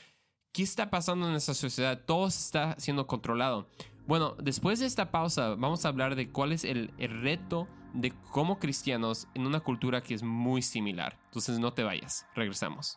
¿qué 0.52 0.62
está 0.62 0.90
pasando 0.90 1.28
en 1.28 1.34
esa 1.34 1.54
sociedad? 1.54 2.04
Todo 2.04 2.28
está 2.28 2.76
siendo 2.78 3.06
controlado. 3.06 3.68
Bueno, 4.06 4.36
después 4.40 4.80
de 4.80 4.86
esta 4.86 5.10
pausa 5.10 5.54
vamos 5.54 5.84
a 5.84 5.88
hablar 5.88 6.16
de 6.16 6.30
cuál 6.30 6.52
es 6.52 6.64
el 6.64 6.92
reto 6.98 7.68
de 7.94 8.12
cómo 8.30 8.58
cristianos 8.58 9.28
en 9.34 9.46
una 9.46 9.60
cultura 9.60 10.02
que 10.02 10.14
es 10.14 10.22
muy 10.22 10.62
similar. 10.62 11.18
Entonces 11.26 11.58
no 11.58 11.72
te 11.72 11.82
vayas, 11.82 12.26
regresamos. 12.34 12.94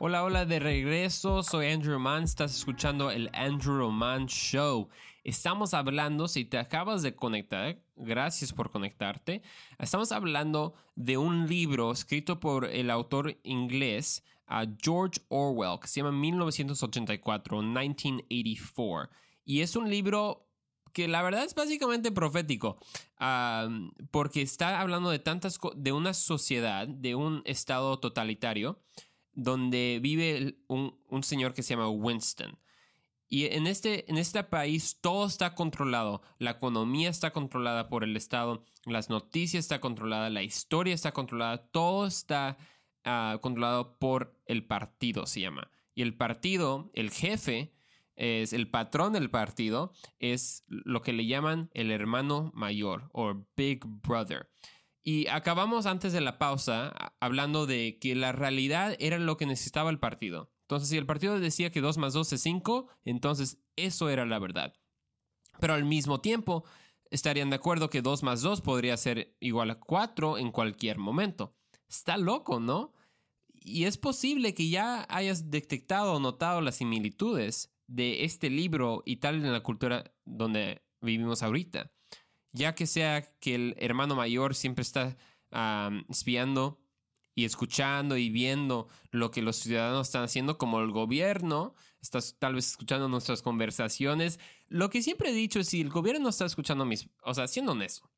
Hola, 0.00 0.24
hola, 0.24 0.44
de 0.44 0.58
regreso. 0.58 1.44
Soy 1.44 1.68
Andrew 1.68 1.92
Roman. 1.92 2.24
Estás 2.24 2.56
escuchando 2.56 3.12
el 3.12 3.30
Andrew 3.32 3.78
Roman 3.78 4.26
Show. 4.26 4.88
Estamos 5.22 5.72
hablando, 5.72 6.26
si 6.26 6.44
te 6.44 6.58
acabas 6.58 7.02
de 7.02 7.14
conectar, 7.14 7.80
gracias 7.94 8.52
por 8.52 8.72
conectarte. 8.72 9.42
Estamos 9.78 10.10
hablando 10.10 10.74
de 10.96 11.16
un 11.16 11.46
libro 11.46 11.92
escrito 11.92 12.40
por 12.40 12.64
el 12.64 12.90
autor 12.90 13.38
inglés 13.44 14.24
George 14.82 15.20
Orwell 15.28 15.78
que 15.80 15.86
se 15.86 16.00
llama 16.00 16.10
1984, 16.10 17.62
1984. 17.62 19.10
Y 19.44 19.60
es 19.60 19.76
un 19.76 19.88
libro 19.88 20.48
que 20.92 21.06
la 21.06 21.22
verdad 21.22 21.44
es 21.44 21.54
básicamente 21.54 22.10
profético, 22.10 22.78
porque 24.10 24.42
está 24.42 24.80
hablando 24.80 25.10
de 25.10 25.20
tantas 25.20 25.60
de 25.76 25.92
una 25.92 26.14
sociedad, 26.14 26.88
de 26.88 27.14
un 27.14 27.42
estado 27.44 28.00
totalitario 28.00 28.80
donde 29.34 29.98
vive 30.02 30.58
un, 30.68 31.22
señor 31.22 31.54
que 31.54 31.62
se 31.62 31.74
llama 31.74 31.88
Winston. 31.88 32.58
Y 33.28 33.46
en 33.46 33.66
este, 33.66 34.08
en 34.10 34.18
este 34.18 34.44
país 34.44 34.98
todo 35.00 35.26
está 35.26 35.54
controlado. 35.54 36.22
La 36.38 36.52
economía 36.52 37.10
está 37.10 37.32
controlada 37.32 37.88
por 37.88 38.04
el 38.04 38.16
Estado, 38.16 38.64
las 38.84 39.10
noticias 39.10 39.64
está 39.64 39.80
controlada, 39.80 40.30
la 40.30 40.42
historia 40.42 40.94
está 40.94 41.12
controlada, 41.12 41.66
todo 41.68 42.06
está 42.06 42.58
ah, 43.04 43.38
controlado 43.40 43.98
por 43.98 44.40
el 44.46 44.66
partido, 44.66 45.26
se 45.26 45.40
llama. 45.40 45.70
Y 45.94 46.02
el 46.02 46.16
partido, 46.16 46.90
el 46.94 47.10
jefe, 47.10 47.72
es 48.16 48.52
el 48.52 48.70
patrón 48.70 49.12
del 49.12 49.30
partido, 49.30 49.92
es 50.18 50.64
lo 50.68 51.02
que 51.02 51.12
le 51.12 51.26
llaman 51.26 51.70
el 51.74 51.90
hermano 51.90 52.52
mayor 52.54 53.10
o 53.12 53.46
Big 53.56 53.84
Brother. 53.84 54.48
Y 55.06 55.26
acabamos 55.28 55.84
antes 55.84 56.14
de 56.14 56.22
la 56.22 56.38
pausa 56.38 56.94
hablando 57.20 57.66
de 57.66 57.98
que 58.00 58.14
la 58.14 58.32
realidad 58.32 58.96
era 58.98 59.18
lo 59.18 59.36
que 59.36 59.44
necesitaba 59.44 59.90
el 59.90 60.00
partido. 60.00 60.50
Entonces, 60.62 60.88
si 60.88 60.96
el 60.96 61.04
partido 61.04 61.38
decía 61.38 61.70
que 61.70 61.82
2 61.82 61.98
más 61.98 62.14
2 62.14 62.32
es 62.32 62.40
5, 62.40 62.88
entonces 63.04 63.58
eso 63.76 64.08
era 64.08 64.24
la 64.24 64.38
verdad. 64.38 64.72
Pero 65.60 65.74
al 65.74 65.84
mismo 65.84 66.22
tiempo, 66.22 66.64
estarían 67.10 67.50
de 67.50 67.56
acuerdo 67.56 67.90
que 67.90 68.00
2 68.00 68.22
más 68.22 68.40
2 68.40 68.62
podría 68.62 68.96
ser 68.96 69.36
igual 69.40 69.70
a 69.70 69.78
4 69.78 70.38
en 70.38 70.50
cualquier 70.50 70.96
momento. 70.96 71.54
Está 71.86 72.16
loco, 72.16 72.58
¿no? 72.58 72.94
Y 73.52 73.84
es 73.84 73.98
posible 73.98 74.54
que 74.54 74.70
ya 74.70 75.06
hayas 75.10 75.50
detectado 75.50 76.14
o 76.14 76.20
notado 76.20 76.62
las 76.62 76.76
similitudes 76.76 77.74
de 77.86 78.24
este 78.24 78.48
libro 78.48 79.02
y 79.04 79.16
tal 79.16 79.36
en 79.36 79.52
la 79.52 79.62
cultura 79.62 80.14
donde 80.24 80.82
vivimos 81.02 81.42
ahorita 81.42 81.92
ya 82.54 82.74
que 82.74 82.86
sea 82.86 83.22
que 83.40 83.54
el 83.54 83.74
hermano 83.78 84.14
mayor 84.14 84.54
siempre 84.54 84.82
está 84.82 85.16
espiando 86.08 86.80
y 87.34 87.44
escuchando 87.44 88.16
y 88.16 88.30
viendo 88.30 88.88
lo 89.10 89.30
que 89.30 89.42
los 89.42 89.56
ciudadanos 89.56 90.06
están 90.06 90.22
haciendo, 90.22 90.56
como 90.56 90.80
el 90.80 90.90
gobierno 90.92 91.74
está 92.00 92.20
tal 92.38 92.54
vez 92.54 92.68
escuchando 92.68 93.08
nuestras 93.08 93.42
conversaciones. 93.42 94.38
Lo 94.68 94.88
que 94.88 95.02
siempre 95.02 95.30
he 95.30 95.34
dicho 95.34 95.60
es 95.60 95.68
si 95.68 95.80
el 95.80 95.90
gobierno 95.90 96.22
no 96.22 96.28
está 96.30 96.46
escuchando 96.46 96.84
mis, 96.84 97.08
o 97.24 97.34
sea, 97.34 97.48
siendo 97.48 97.72
honesto, 97.72 98.08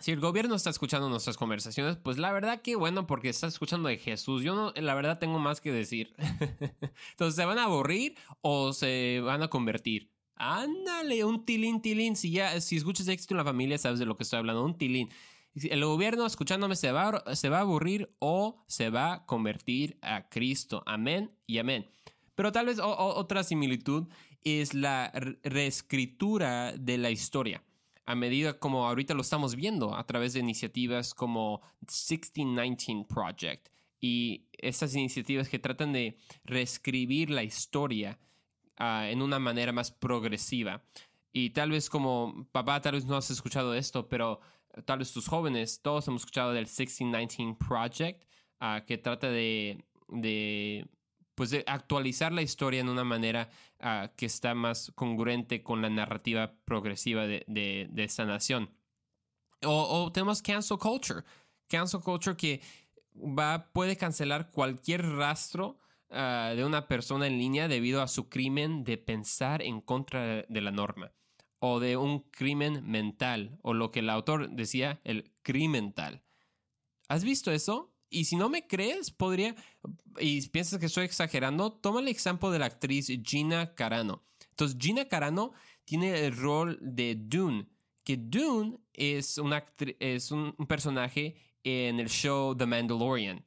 si 0.00 0.12
el 0.12 0.20
gobierno 0.20 0.54
está 0.54 0.68
escuchando 0.68 1.08
nuestras 1.08 1.38
conversaciones, 1.38 1.96
pues 1.96 2.18
la 2.18 2.32
verdad 2.32 2.60
que 2.60 2.76
bueno, 2.76 3.06
porque 3.06 3.30
está 3.30 3.46
escuchando 3.46 3.88
de 3.88 3.96
Jesús. 3.96 4.42
Yo 4.42 4.54
no, 4.54 4.72
la 4.76 4.94
verdad 4.94 5.18
tengo 5.18 5.38
más 5.38 5.62
que 5.62 5.72
decir. 5.72 6.14
Entonces, 7.12 7.34
¿se 7.34 7.44
van 7.46 7.58
a 7.58 7.64
aburrir 7.64 8.16
o 8.42 8.74
se 8.74 9.22
van 9.24 9.42
a 9.42 9.48
convertir? 9.48 10.15
Ándale, 10.36 11.24
un 11.24 11.44
tilín, 11.44 11.80
tilín. 11.80 12.14
Si 12.14 12.30
ya, 12.30 12.60
si 12.60 12.76
escuchas 12.76 13.08
éxito 13.08 13.34
en 13.34 13.38
la 13.38 13.44
familia, 13.44 13.78
sabes 13.78 13.98
de 13.98 14.06
lo 14.06 14.16
que 14.16 14.22
estoy 14.22 14.38
hablando. 14.38 14.64
Un 14.64 14.76
tilín. 14.76 15.08
El 15.54 15.84
gobierno 15.84 16.26
escuchándome 16.26 16.76
se 16.76 16.92
va, 16.92 17.24
se 17.34 17.48
va 17.48 17.58
a 17.58 17.62
aburrir 17.62 18.14
o 18.18 18.62
se 18.66 18.90
va 18.90 19.12
a 19.14 19.26
convertir 19.26 19.98
a 20.02 20.28
Cristo. 20.28 20.82
Amén 20.86 21.32
y 21.46 21.58
amén. 21.58 21.90
Pero 22.34 22.52
tal 22.52 22.66
vez 22.66 22.78
otra 22.82 23.42
similitud 23.42 24.06
es 24.44 24.74
la 24.74 25.10
reescritura 25.42 26.72
de 26.76 26.98
la 26.98 27.10
historia. 27.10 27.62
A 28.04 28.14
medida 28.14 28.58
como 28.58 28.86
ahorita 28.86 29.14
lo 29.14 29.22
estamos 29.22 29.56
viendo 29.56 29.96
a 29.96 30.06
través 30.06 30.34
de 30.34 30.40
iniciativas 30.40 31.14
como 31.14 31.62
1619 31.80 33.06
Project 33.08 33.68
y 33.98 34.46
estas 34.52 34.94
iniciativas 34.94 35.48
que 35.48 35.58
tratan 35.58 35.92
de 35.92 36.18
reescribir 36.44 37.30
la 37.30 37.42
historia 37.42 38.18
Ah, 38.78 39.08
en 39.08 39.22
una 39.22 39.38
manera 39.38 39.72
más 39.72 39.90
progresiva. 39.90 40.82
Y 41.32 41.50
tal 41.50 41.70
vez 41.70 41.88
como 41.88 42.46
papá, 42.52 42.80
tal 42.80 42.92
vez 42.94 43.06
no 43.06 43.16
has 43.16 43.30
escuchado 43.30 43.74
esto, 43.74 44.08
pero 44.08 44.40
tal 44.84 44.98
vez 44.98 45.12
tus 45.12 45.28
jóvenes, 45.28 45.80
todos 45.82 46.06
hemos 46.08 46.22
escuchado 46.22 46.52
del 46.52 46.64
1619 46.64 47.56
Project, 47.58 48.24
uh, 48.60 48.84
que 48.86 48.98
trata 48.98 49.30
de, 49.30 49.82
de, 50.08 50.86
pues 51.34 51.50
de 51.50 51.64
actualizar 51.66 52.32
la 52.32 52.42
historia 52.42 52.80
en 52.80 52.90
una 52.90 53.04
manera 53.04 53.48
uh, 53.80 54.14
que 54.14 54.26
está 54.26 54.54
más 54.54 54.92
congruente 54.94 55.62
con 55.62 55.80
la 55.80 55.88
narrativa 55.88 56.54
progresiva 56.66 57.26
de, 57.26 57.44
de, 57.46 57.88
de 57.90 58.04
esta 58.04 58.26
nación. 58.26 58.70
O, 59.62 60.04
o, 60.04 60.12
tenemos 60.12 60.42
cancel 60.42 60.78
culture. 60.78 61.22
Cancel 61.66 62.00
culture 62.00 62.36
que 62.36 62.60
va, 63.14 63.70
puede 63.72 63.96
cancelar 63.96 64.50
cualquier 64.50 65.02
rastro 65.02 65.78
Ah, 66.10 66.52
de 66.54 66.64
una 66.64 66.86
persona 66.86 67.26
en 67.26 67.36
línea 67.36 67.66
debido 67.66 68.00
a 68.00 68.06
su 68.06 68.28
crimen 68.28 68.84
de 68.84 68.96
pensar 68.96 69.60
en 69.60 69.80
contra 69.80 70.42
de 70.48 70.60
la 70.60 70.70
norma 70.70 71.12
o 71.58 71.80
de 71.80 71.96
un 71.96 72.20
crimen 72.30 72.88
mental 72.88 73.58
o 73.62 73.74
lo 73.74 73.90
que 73.90 74.00
el 74.00 74.10
autor 74.10 74.50
decía, 74.50 75.00
el 75.02 75.32
crimental. 75.42 76.22
¿Has 77.08 77.24
visto 77.24 77.50
eso? 77.50 77.92
Y 78.08 78.26
si 78.26 78.36
no 78.36 78.48
me 78.48 78.68
crees, 78.68 79.10
podría, 79.10 79.56
y 80.20 80.48
piensas 80.48 80.78
que 80.78 80.86
estoy 80.86 81.06
exagerando, 81.06 81.72
toma 81.72 82.00
el 82.00 82.08
ejemplo 82.08 82.52
de 82.52 82.60
la 82.60 82.66
actriz 82.66 83.10
Gina 83.24 83.74
Carano. 83.74 84.24
Entonces, 84.50 84.78
Gina 84.80 85.06
Carano 85.06 85.52
tiene 85.84 86.24
el 86.24 86.36
rol 86.36 86.78
de 86.80 87.16
Dune, 87.16 87.66
que 88.04 88.16
Dune 88.16 88.78
es, 88.92 89.40
es 89.98 90.30
un 90.30 90.54
personaje 90.68 91.36
en 91.64 91.98
el 91.98 92.08
show 92.08 92.56
The 92.56 92.66
Mandalorian 92.66 93.44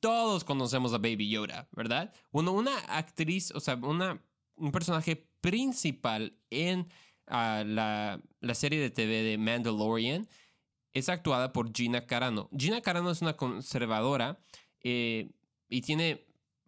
todos 0.00 0.44
conocemos 0.44 0.92
a 0.92 0.98
Baby 0.98 1.28
Yoda, 1.28 1.68
¿verdad? 1.72 2.12
Bueno, 2.32 2.52
una 2.52 2.76
actriz, 2.88 3.52
o 3.52 3.60
sea, 3.60 3.76
una, 3.76 4.20
un 4.56 4.72
personaje 4.72 5.28
principal 5.40 6.36
en 6.50 6.88
ah, 7.26 7.62
la, 7.64 8.54
serie 8.54 8.80
de 8.80 8.90
TV 8.90 9.22
de 9.22 9.38
Mandalorian 9.38 10.28
es 10.92 11.08
actuada 11.08 11.52
por 11.52 11.72
Gina 11.72 12.06
Carano. 12.06 12.50
Gina 12.56 12.80
Carano 12.80 13.10
es 13.10 13.22
una 13.22 13.36
conservadora 13.36 14.40
eh, 14.82 15.30
y 15.68 15.80
tiene 15.82 16.26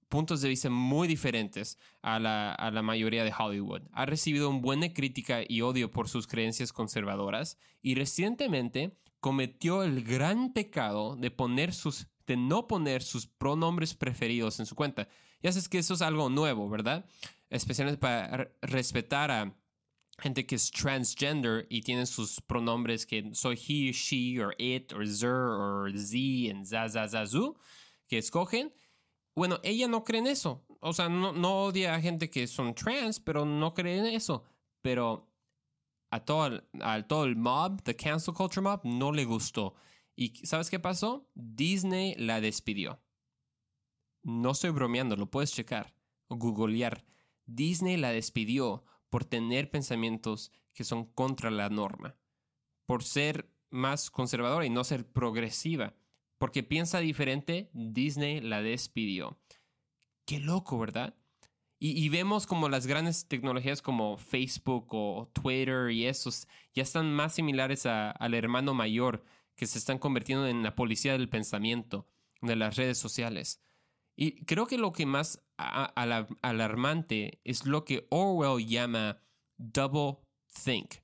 puntos 0.09 0.41
de 0.41 0.49
vista 0.49 0.71
muy 0.71 1.09
diferentes 1.09 1.79
a 2.01 2.21
la, 2.21 2.53
a 2.55 2.71
la, 2.71 2.83
mayoría 2.83 3.25
de 3.25 3.35
Hollywood. 3.37 3.83
Ha 3.93 4.07
recibido 4.07 4.49
una 4.51 4.61
buena 4.61 4.93
crítica 4.93 5.41
y 5.47 5.63
odio 5.63 5.91
por 5.91 6.09
sus 6.09 6.29
creencias 6.29 6.73
conservadoras 6.73 7.59
y 7.83 7.97
recientemente 7.97 8.97
cometió 9.19 9.83
el 9.83 10.05
gran 10.05 10.53
pecado 10.53 11.17
de 11.17 11.31
poner 11.31 11.73
sus 11.73 12.07
de 12.27 12.37
no 12.37 12.67
poner 12.67 13.03
sus 13.03 13.27
pronombres 13.27 13.95
preferidos 13.95 14.61
en 14.61 14.67
su 14.67 14.75
cuenta. 14.75 15.09
Ya 15.43 15.53
sabes 15.53 15.69
que 15.69 15.79
eso 15.79 15.95
es 15.95 16.03
algo 16.03 16.31
nuevo, 16.31 16.69
¿verdad? 16.69 17.05
Especialmente 17.51 17.99
para 17.99 18.51
respetar 18.63 19.31
a 19.31 19.55
gente 20.19 20.47
que 20.47 20.55
es 20.55 20.71
transgender 20.71 21.67
y 21.69 21.83
tienen 21.83 22.07
sus 22.07 22.41
pronombres 22.41 23.05
que 23.05 23.35
soy 23.35 23.57
he, 23.57 23.93
she, 23.93 24.41
or 24.41 24.55
it, 24.59 24.93
or 24.93 25.07
zer, 25.07 25.31
or 25.31 25.91
z, 25.97 26.49
en 26.49 26.65
za, 26.65 26.89
za, 26.89 27.09
za, 27.09 27.27
zu, 27.27 27.57
que 28.09 28.19
escogen. 28.19 28.73
Bueno, 29.35 29.59
ella 29.65 29.89
no 29.89 30.05
cree 30.05 30.21
en 30.21 30.29
eso. 30.29 30.65
O 30.81 30.93
sea, 30.93 31.09
no, 31.09 31.33
no 31.33 31.65
odia 31.65 31.95
a 31.95 32.01
gente 32.01 32.31
que 32.31 32.47
son 32.47 32.75
trans, 32.75 33.19
pero 33.19 33.45
no 33.45 33.75
cree 33.75 33.99
en 33.99 34.07
eso. 34.07 34.45
Pero 34.83 35.29
a 36.11 36.21
todo, 36.21 36.63
a 36.81 37.03
todo 37.03 37.25
el 37.25 37.37
mob, 37.37 37.83
the 37.83 37.95
cancel 37.95 38.33
culture 38.33 38.63
mob, 38.63 38.85
no 38.85 39.11
le 39.11 39.25
gustó. 39.25 39.75
¿Y 40.17 40.47
sabes 40.47 40.71
qué 40.71 40.79
pasó? 40.79 41.29
Disney 41.35 42.15
la 42.17 42.41
despidió. 42.41 43.01
No 44.23 44.53
estoy 44.53 44.71
bromeando, 44.71 45.17
lo 45.17 45.31
puedes 45.31 45.53
checar 45.53 45.95
o 46.29 46.37
googlear. 46.37 47.05
Disney 47.47 47.97
la 47.97 48.11
despidió 48.11 48.85
por 49.11 49.25
tener 49.25 49.71
pensamientos 49.71 50.51
que 50.73 50.85
son 50.85 51.05
contra 51.05 51.51
la 51.51 51.69
norma, 51.69 52.17
por 52.87 53.05
ser 53.05 53.51
más 53.71 54.11
conservadora 54.11 54.65
y 54.67 54.71
no 54.71 54.85
ser 54.85 55.07
progresiva. 55.07 55.95
Porque 56.39 56.63
piensa 56.63 56.99
diferente, 57.01 57.71
Disney 57.73 58.41
la 58.41 58.63
despidió. 58.63 59.39
Qué 60.27 60.41
loco, 60.41 60.79
¿verdad? 60.79 61.15
Y, 61.87 62.09
vemos 62.09 62.47
como 62.47 62.71
las 62.71 62.87
grandes 62.87 63.29
tecnologías 63.29 63.83
como 63.83 64.17
Facebook 64.17 64.87
o 64.93 65.29
Twitter 65.35 65.91
y 65.91 66.07
esos 66.07 66.49
ya 66.73 66.83
están 66.83 67.13
más 67.13 67.35
similares 67.35 67.85
al 67.85 68.33
hermano 68.33 68.73
mayor 68.73 69.23
que 69.57 69.67
se 69.67 69.79
están 69.79 69.99
convirtiendo 69.99 70.47
en 70.47 70.63
la 70.63 70.75
policía 70.75 71.13
del 71.13 71.29
pensamiento 71.29 72.09
de 72.41 72.57
las 72.57 72.77
redes 72.77 72.99
sociales. 72.99 73.63
Y 74.17 74.45
creo 74.45 74.67
que 74.67 74.79
lo 74.79 74.93
que 74.93 75.07
más 75.07 75.45
alarmante 75.57 77.41
es 77.45 77.67
lo 77.67 77.85
que 77.85 78.07
Orwell 78.11 78.67
llama 78.67 79.21
double 79.57 80.19
think 80.65 80.97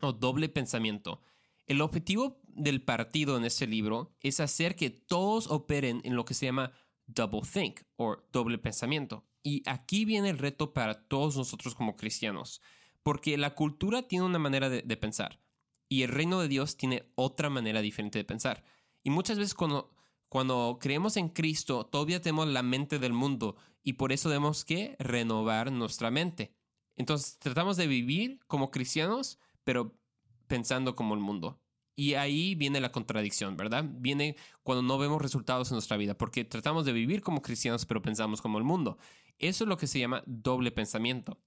o 0.00 0.12
doble 0.12 0.48
pensamiento. 0.48 1.22
El 1.66 1.80
objetivo 1.80 2.40
del 2.44 2.82
partido 2.82 3.36
en 3.36 3.44
ese 3.44 3.66
libro 3.66 4.14
es 4.20 4.40
hacer 4.40 4.74
que 4.74 4.90
todos 4.90 5.48
operen 5.48 6.00
en 6.04 6.16
lo 6.16 6.24
que 6.24 6.34
se 6.34 6.46
llama 6.46 6.72
double 7.06 7.42
think 7.50 7.80
o 7.96 8.16
doble 8.32 8.58
pensamiento. 8.58 9.26
Y 9.42 9.62
aquí 9.66 10.04
viene 10.04 10.30
el 10.30 10.38
reto 10.38 10.72
para 10.72 11.06
todos 11.06 11.36
nosotros 11.36 11.74
como 11.74 11.96
cristianos, 11.96 12.60
porque 13.02 13.36
la 13.38 13.54
cultura 13.54 14.08
tiene 14.08 14.26
una 14.26 14.38
manera 14.38 14.68
de, 14.68 14.96
pensar 14.96 15.40
y 15.88 16.02
el 16.02 16.10
reino 16.10 16.40
de 16.40 16.48
Dios 16.48 16.76
tiene 16.76 17.10
otra 17.14 17.50
manera 17.50 17.80
diferente 17.80 18.18
de 18.18 18.24
pensar. 18.24 18.64
Y 19.02 19.10
muchas 19.10 19.38
veces 19.38 19.54
cuando, 19.54 20.78
creemos 20.80 21.16
en 21.16 21.28
Cristo, 21.28 21.86
todavía 21.86 22.20
tenemos 22.20 22.48
la 22.48 22.62
mente 22.62 22.98
del 22.98 23.12
mundo 23.12 23.56
y 23.82 23.94
por 23.94 24.12
eso 24.12 24.28
tenemos 24.28 24.64
que 24.64 24.96
renovar 24.98 25.72
nuestra 25.72 26.10
mente. 26.10 26.52
Entonces 26.96 27.38
tratamos 27.38 27.76
de 27.76 27.86
vivir 27.86 28.40
como 28.46 28.70
cristianos, 28.70 29.38
pero 29.64 29.98
pensando 30.46 30.94
como 30.94 31.14
el 31.14 31.20
mundo. 31.20 31.60
Y 31.94 32.14
ahí 32.14 32.54
viene 32.54 32.80
la 32.80 32.92
contradicción, 32.92 33.56
¿verdad? 33.56 33.84
Viene 33.88 34.36
cuando 34.62 34.82
no 34.82 34.98
vemos 34.98 35.20
resultados 35.20 35.70
en 35.70 35.76
nuestra 35.76 35.96
vida, 35.96 36.16
porque 36.16 36.44
tratamos 36.44 36.84
de 36.84 36.92
vivir 36.92 37.22
como 37.22 37.42
cristianos, 37.42 37.86
pero 37.86 38.02
pensamos 38.02 38.40
como 38.40 38.58
el 38.58 38.64
mundo. 38.64 38.98
Eso 39.38 39.64
es 39.64 39.68
lo 39.68 39.76
que 39.76 39.86
se 39.86 39.98
llama 39.98 40.22
doble 40.26 40.70
pensamiento. 40.70 41.38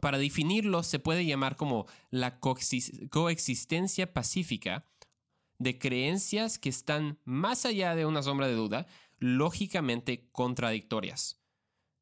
Para 0.00 0.18
definirlo, 0.18 0.82
se 0.82 0.98
puede 0.98 1.24
llamar 1.26 1.56
como 1.56 1.86
la 2.10 2.40
coexistencia 2.40 4.12
pacífica 4.12 4.84
de 5.58 5.78
creencias 5.78 6.58
que 6.58 6.70
están 6.70 7.20
más 7.24 7.64
allá 7.66 7.94
de 7.94 8.06
una 8.06 8.22
sombra 8.22 8.48
de 8.48 8.54
duda, 8.54 8.86
lógicamente 9.18 10.30
contradictorias. 10.32 11.38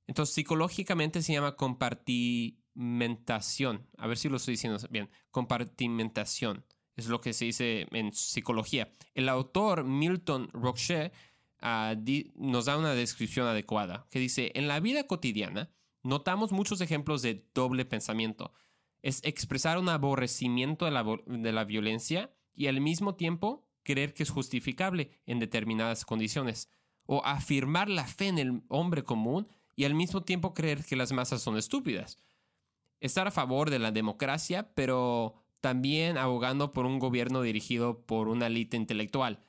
Entonces, 0.06 0.32
psicológicamente 0.34 1.22
se 1.22 1.32
llama 1.32 1.56
compartimentación. 1.56 3.88
A 3.98 4.06
ver 4.06 4.16
si 4.16 4.28
lo 4.28 4.36
estoy 4.36 4.52
diciendo 4.52 4.78
bien. 4.90 5.10
Compartimentación. 5.32 6.64
Es 6.96 7.08
lo 7.08 7.20
que 7.20 7.32
se 7.32 7.46
dice 7.46 7.88
en 7.90 8.12
psicología. 8.12 8.94
El 9.14 9.28
autor 9.28 9.82
Milton 9.84 10.50
Roche 10.52 11.10
ah, 11.60 11.96
nos 12.36 12.66
da 12.66 12.78
una 12.78 12.94
descripción 12.94 13.48
adecuada 13.48 14.06
que 14.10 14.20
dice, 14.20 14.52
en 14.54 14.68
la 14.68 14.78
vida 14.80 15.06
cotidiana 15.06 15.70
notamos 16.02 16.52
muchos 16.52 16.80
ejemplos 16.80 17.22
de 17.22 17.44
doble 17.54 17.84
pensamiento. 17.84 18.52
Es 19.02 19.20
expresar 19.24 19.78
un 19.78 19.88
aborrecimiento 19.88 20.84
de 20.84 21.52
la, 21.52 21.64
violencia 21.64 22.34
y 22.54 22.66
al 22.66 22.80
mismo 22.80 23.14
tiempo 23.14 23.66
creer 23.82 24.12
que 24.14 24.22
es 24.22 24.30
justificable 24.30 25.10
en 25.26 25.38
determinadas 25.38 26.04
condiciones. 26.04 26.68
O 27.06 27.22
afirmar 27.24 27.88
la 27.88 28.06
fe 28.06 28.28
en 28.28 28.38
el 28.38 28.62
hombre 28.68 29.02
común 29.02 29.48
y 29.76 29.84
al 29.84 29.94
mismo 29.94 30.22
tiempo 30.22 30.54
creer 30.54 30.84
que 30.84 30.96
las 30.96 31.12
masas 31.12 31.40
son 31.40 31.56
estúpidas. 31.56 32.18
Estar 33.00 33.28
a 33.28 33.30
favor 33.30 33.70
de 33.70 33.78
la 33.78 33.92
democracia, 33.92 34.74
pero 34.74 35.36
también 35.60 36.18
abogando 36.18 36.72
por 36.72 36.84
un 36.84 36.98
gobierno 36.98 37.42
dirigido 37.42 38.02
por 38.02 38.28
una 38.28 38.48
élite 38.48 38.76
intelectual. 38.76 39.40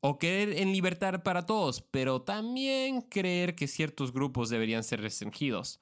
O 0.00 0.18
creer 0.18 0.58
en 0.58 0.72
libertad 0.72 1.22
para 1.22 1.46
todos, 1.46 1.80
pero 1.80 2.22
también 2.22 3.00
creer 3.02 3.54
que 3.54 3.66
ciertos 3.66 4.12
grupos 4.12 4.50
deberían 4.50 4.84
ser 4.84 5.00
restringidos. 5.00 5.80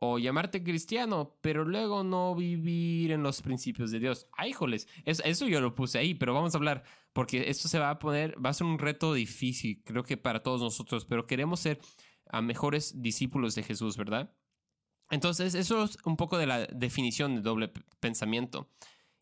O 0.00 0.18
llamarte 0.18 0.62
cristiano, 0.62 1.36
pero 1.40 1.64
luego 1.64 2.04
no 2.04 2.34
vivir 2.34 3.10
en 3.10 3.22
los 3.24 3.42
principios 3.42 3.90
de 3.90 3.98
Dios. 3.98 4.28
¡Ay, 4.36 4.50
híjoles! 4.50 4.86
Eso, 5.04 5.46
yo 5.48 5.60
lo 5.60 5.74
puse 5.74 5.98
ahí, 5.98 6.14
pero 6.14 6.34
vamos 6.34 6.54
a 6.54 6.58
hablar, 6.58 6.84
porque 7.12 7.50
esto 7.50 7.66
se 7.66 7.80
va 7.80 7.90
a 7.90 7.98
poner, 7.98 8.36
va 8.44 8.50
a 8.50 8.54
ser 8.54 8.66
un 8.66 8.78
reto 8.78 9.12
difícil, 9.12 9.82
creo 9.84 10.04
que 10.04 10.16
para 10.16 10.42
todos 10.42 10.60
nosotros, 10.60 11.04
pero 11.04 11.26
queremos 11.26 11.58
ser 11.60 11.80
a 12.30 12.40
mejores 12.42 13.02
discípulos 13.02 13.56
de 13.56 13.64
Jesús, 13.64 13.96
¿verdad? 13.96 14.32
Entonces, 15.10 15.54
eso 15.54 15.84
es 15.84 15.98
un 16.04 16.16
poco 16.16 16.38
de 16.38 16.46
la 16.46 16.66
definición 16.66 17.34
de 17.34 17.40
doble 17.40 17.72
pensamiento. 18.00 18.70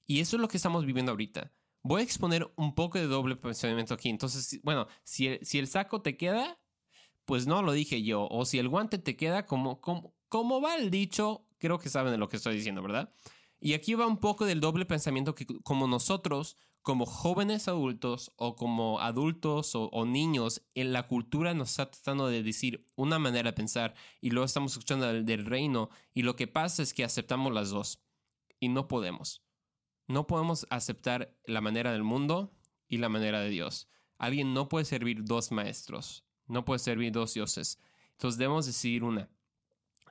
Y 0.04 0.20
eso 0.20 0.36
es 0.36 0.40
lo 0.40 0.48
que 0.48 0.56
estamos 0.56 0.84
viviendo 0.84 1.12
ahorita. 1.12 1.52
Voy 1.82 2.00
a 2.00 2.04
exponer 2.04 2.52
un 2.56 2.74
poco 2.74 2.98
de 2.98 3.06
doble 3.06 3.36
pensamiento 3.36 3.94
aquí. 3.94 4.08
Entonces, 4.08 4.60
bueno, 4.62 4.88
si 5.04 5.28
el, 5.28 5.46
si 5.46 5.58
el 5.58 5.68
saco 5.68 6.02
te 6.02 6.16
queda, 6.16 6.58
pues 7.24 7.46
no 7.46 7.62
lo 7.62 7.72
dije 7.72 8.02
yo. 8.02 8.26
O 8.28 8.44
si 8.44 8.58
el 8.58 8.68
guante 8.68 8.98
te 8.98 9.16
queda, 9.16 9.46
como, 9.46 9.80
como, 9.80 10.15
como 10.28 10.60
va 10.60 10.76
el 10.76 10.90
dicho, 10.90 11.46
creo 11.58 11.78
que 11.78 11.88
saben 11.88 12.12
de 12.12 12.18
lo 12.18 12.28
que 12.28 12.36
estoy 12.36 12.56
diciendo, 12.56 12.82
¿verdad? 12.82 13.12
Y 13.58 13.72
aquí 13.72 13.94
va 13.94 14.06
un 14.06 14.18
poco 14.18 14.44
del 14.44 14.60
doble 14.60 14.84
pensamiento 14.84 15.34
que 15.34 15.46
como 15.62 15.86
nosotros 15.86 16.56
como 16.86 17.04
jóvenes 17.04 17.66
adultos 17.66 18.30
o 18.36 18.54
como 18.54 19.00
adultos 19.00 19.72
o, 19.74 20.06
niños, 20.06 20.62
en 20.74 20.92
la 20.92 21.08
cultura 21.08 21.52
nos 21.52 21.70
está 21.70 21.90
tratando 21.90 22.28
de 22.28 22.44
decir 22.44 22.86
una 22.94 23.18
manera 23.18 23.50
de 23.50 23.56
pensar 23.56 23.96
y 24.20 24.30
luego 24.30 24.46
estamos 24.46 24.70
escuchando 24.70 25.04
del, 25.08 25.26
del 25.26 25.46
reino 25.46 25.90
y 26.14 26.22
lo 26.22 26.36
que 26.36 26.46
pasa 26.46 26.84
es 26.84 26.94
que 26.94 27.02
aceptamos 27.02 27.52
las 27.52 27.70
dos 27.70 28.04
y 28.60 28.68
no 28.68 28.86
podemos. 28.86 29.42
No 30.06 30.28
podemos 30.28 30.64
aceptar 30.70 31.36
la 31.44 31.60
manera 31.60 31.90
del 31.90 32.04
mundo 32.04 32.54
y 32.86 32.98
la 32.98 33.08
manera 33.08 33.40
de 33.40 33.50
Dios. 33.50 33.88
Alguien 34.16 34.54
no 34.54 34.68
puede 34.68 34.84
servir 34.84 35.24
dos 35.24 35.50
maestros, 35.50 36.24
no 36.46 36.64
puede 36.64 36.78
servir 36.78 37.10
dos 37.10 37.34
dioses. 37.34 37.80
Entonces 38.12 38.38
debemos 38.38 38.64
decidir 38.64 39.02
una. 39.02 39.28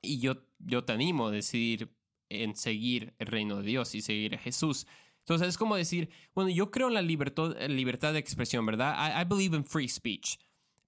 Y 0.06 0.20
yo, 0.20 0.36
yo 0.60 0.84
te 0.84 0.94
animo 0.94 1.28
a 1.28 1.32
decidir 1.32 1.96
en 2.30 2.56
seguir 2.56 3.13
el 3.20 3.28
reino 3.28 3.58
de 3.58 3.63
Dios 3.63 3.96
y 3.96 4.02
seguir 4.02 4.36
a 4.36 4.39
Jesús. 4.39 4.88
Entonces 5.20 5.50
es 5.50 5.58
como 5.58 5.76
decir, 5.76 6.10
bueno, 6.34 6.52
yo 6.52 6.70
creo 6.70 6.88
en 6.88 6.94
la 6.94 7.02
libertad, 7.02 7.60
libertad 7.68 8.13
de 8.13 8.20
expresión, 8.20 8.65
¿verdad? 8.65 9.20
I, 9.20 9.26
believe 9.26 9.58
in 9.58 9.65
free 9.65 9.89
speech. 9.89 10.38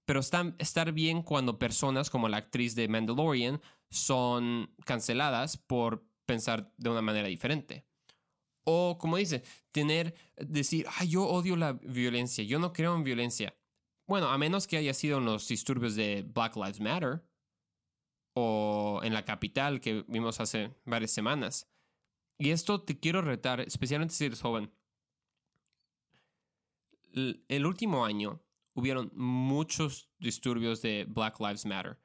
Pero 0.04 0.20
está, 0.20 0.54
estar 0.58 0.92
bien 0.92 1.22
cuando 1.22 1.58
personas 1.58 2.08
como 2.08 2.28
la 2.28 2.38
actriz 2.38 2.74
de 2.74 2.88
Mandalorian 2.88 3.60
son 3.90 4.72
canceladas 4.84 5.56
por 5.56 6.06
pensar 6.24 6.72
de 6.76 6.90
una 6.90 7.02
manera 7.02 7.28
diferente. 7.28 7.84
O 8.64 8.96
como 8.98 9.16
dice, 9.16 9.42
tener, 9.72 10.14
decir, 10.36 10.86
ay, 10.98 11.08
yo 11.08 11.26
odio 11.26 11.56
la 11.56 11.72
violencia, 11.72 12.44
yo 12.44 12.58
no 12.58 12.72
creo 12.72 12.94
en 12.94 13.02
violencia. 13.02 13.56
Bueno, 14.06 14.28
a 14.28 14.38
menos 14.38 14.66
que 14.66 14.76
haya 14.76 14.94
sido 14.94 15.18
en 15.18 15.24
los 15.24 15.48
disturbios 15.48 15.94
de 15.94 16.22
Black 16.22 16.54
Lives 16.56 16.80
Matter 16.80 17.22
en 19.02 19.14
la 19.14 19.24
capital 19.24 19.80
que 19.80 20.04
vimos 20.08 20.40
hace 20.40 20.74
varias 20.84 21.10
semanas. 21.10 21.68
Y 22.38 22.50
esto 22.50 22.82
te 22.82 22.98
quiero 22.98 23.22
retar, 23.22 23.60
especialmente 23.60 24.14
si 24.14 24.26
eres 24.26 24.40
joven. 24.40 24.72
El 27.12 27.66
último 27.66 28.04
año 28.04 28.42
hubieron 28.74 29.10
muchos 29.14 30.08
disturbios 30.18 30.82
de 30.82 31.04
Black 31.08 31.40
Lives 31.40 31.66
Matter. 31.66 31.98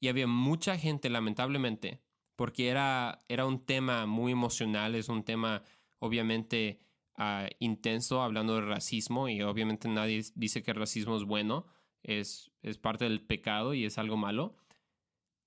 Y 0.00 0.08
había 0.08 0.26
mucha 0.26 0.78
gente, 0.78 1.10
lamentablemente, 1.10 2.00
porque 2.36 2.68
era, 2.68 3.24
era 3.28 3.44
un 3.44 3.64
tema 3.64 4.06
muy 4.06 4.32
emocional, 4.32 4.94
es 4.94 5.08
un 5.10 5.24
tema 5.24 5.62
obviamente 5.98 6.80
ah, 7.16 7.48
intenso, 7.58 8.22
hablando 8.22 8.54
de 8.54 8.62
racismo, 8.62 9.28
y 9.28 9.42
obviamente 9.42 9.88
nadie 9.88 10.24
dice 10.34 10.62
que 10.62 10.72
racismo 10.72 11.16
es 11.16 11.24
bueno, 11.24 11.66
es, 12.02 12.50
es 12.62 12.78
parte 12.78 13.04
del 13.04 13.20
pecado 13.20 13.74
y 13.74 13.84
es 13.84 13.98
algo 13.98 14.16
malo. 14.16 14.56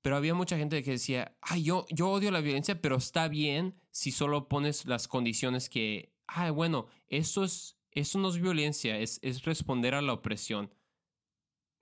Pero 0.02 0.16
había 0.16 0.34
mucha 0.34 0.58
gente 0.58 0.82
que 0.84 0.92
decía, 0.92 1.36
ay, 1.42 1.64
yo, 1.64 1.86
yo 1.90 2.10
odio 2.10 2.32
la 2.32 2.42
violencia, 2.42 2.82
pero 2.82 2.96
está 2.96 3.28
bien 3.28 3.76
si 3.92 4.12
solo 4.12 4.48
pones 4.48 4.86
las 4.86 5.08
condiciones 5.08 5.70
que, 5.70 6.14
ay, 6.28 6.52
bueno, 6.52 6.88
eso, 7.08 7.44
es, 7.44 7.78
eso 7.92 8.20
no 8.20 8.30
es 8.30 8.40
violencia, 8.40 8.98
es, 8.98 9.20
es 9.22 9.44
responder 9.44 9.96
a 9.96 10.02
la 10.02 10.14
opresión. 10.14 10.74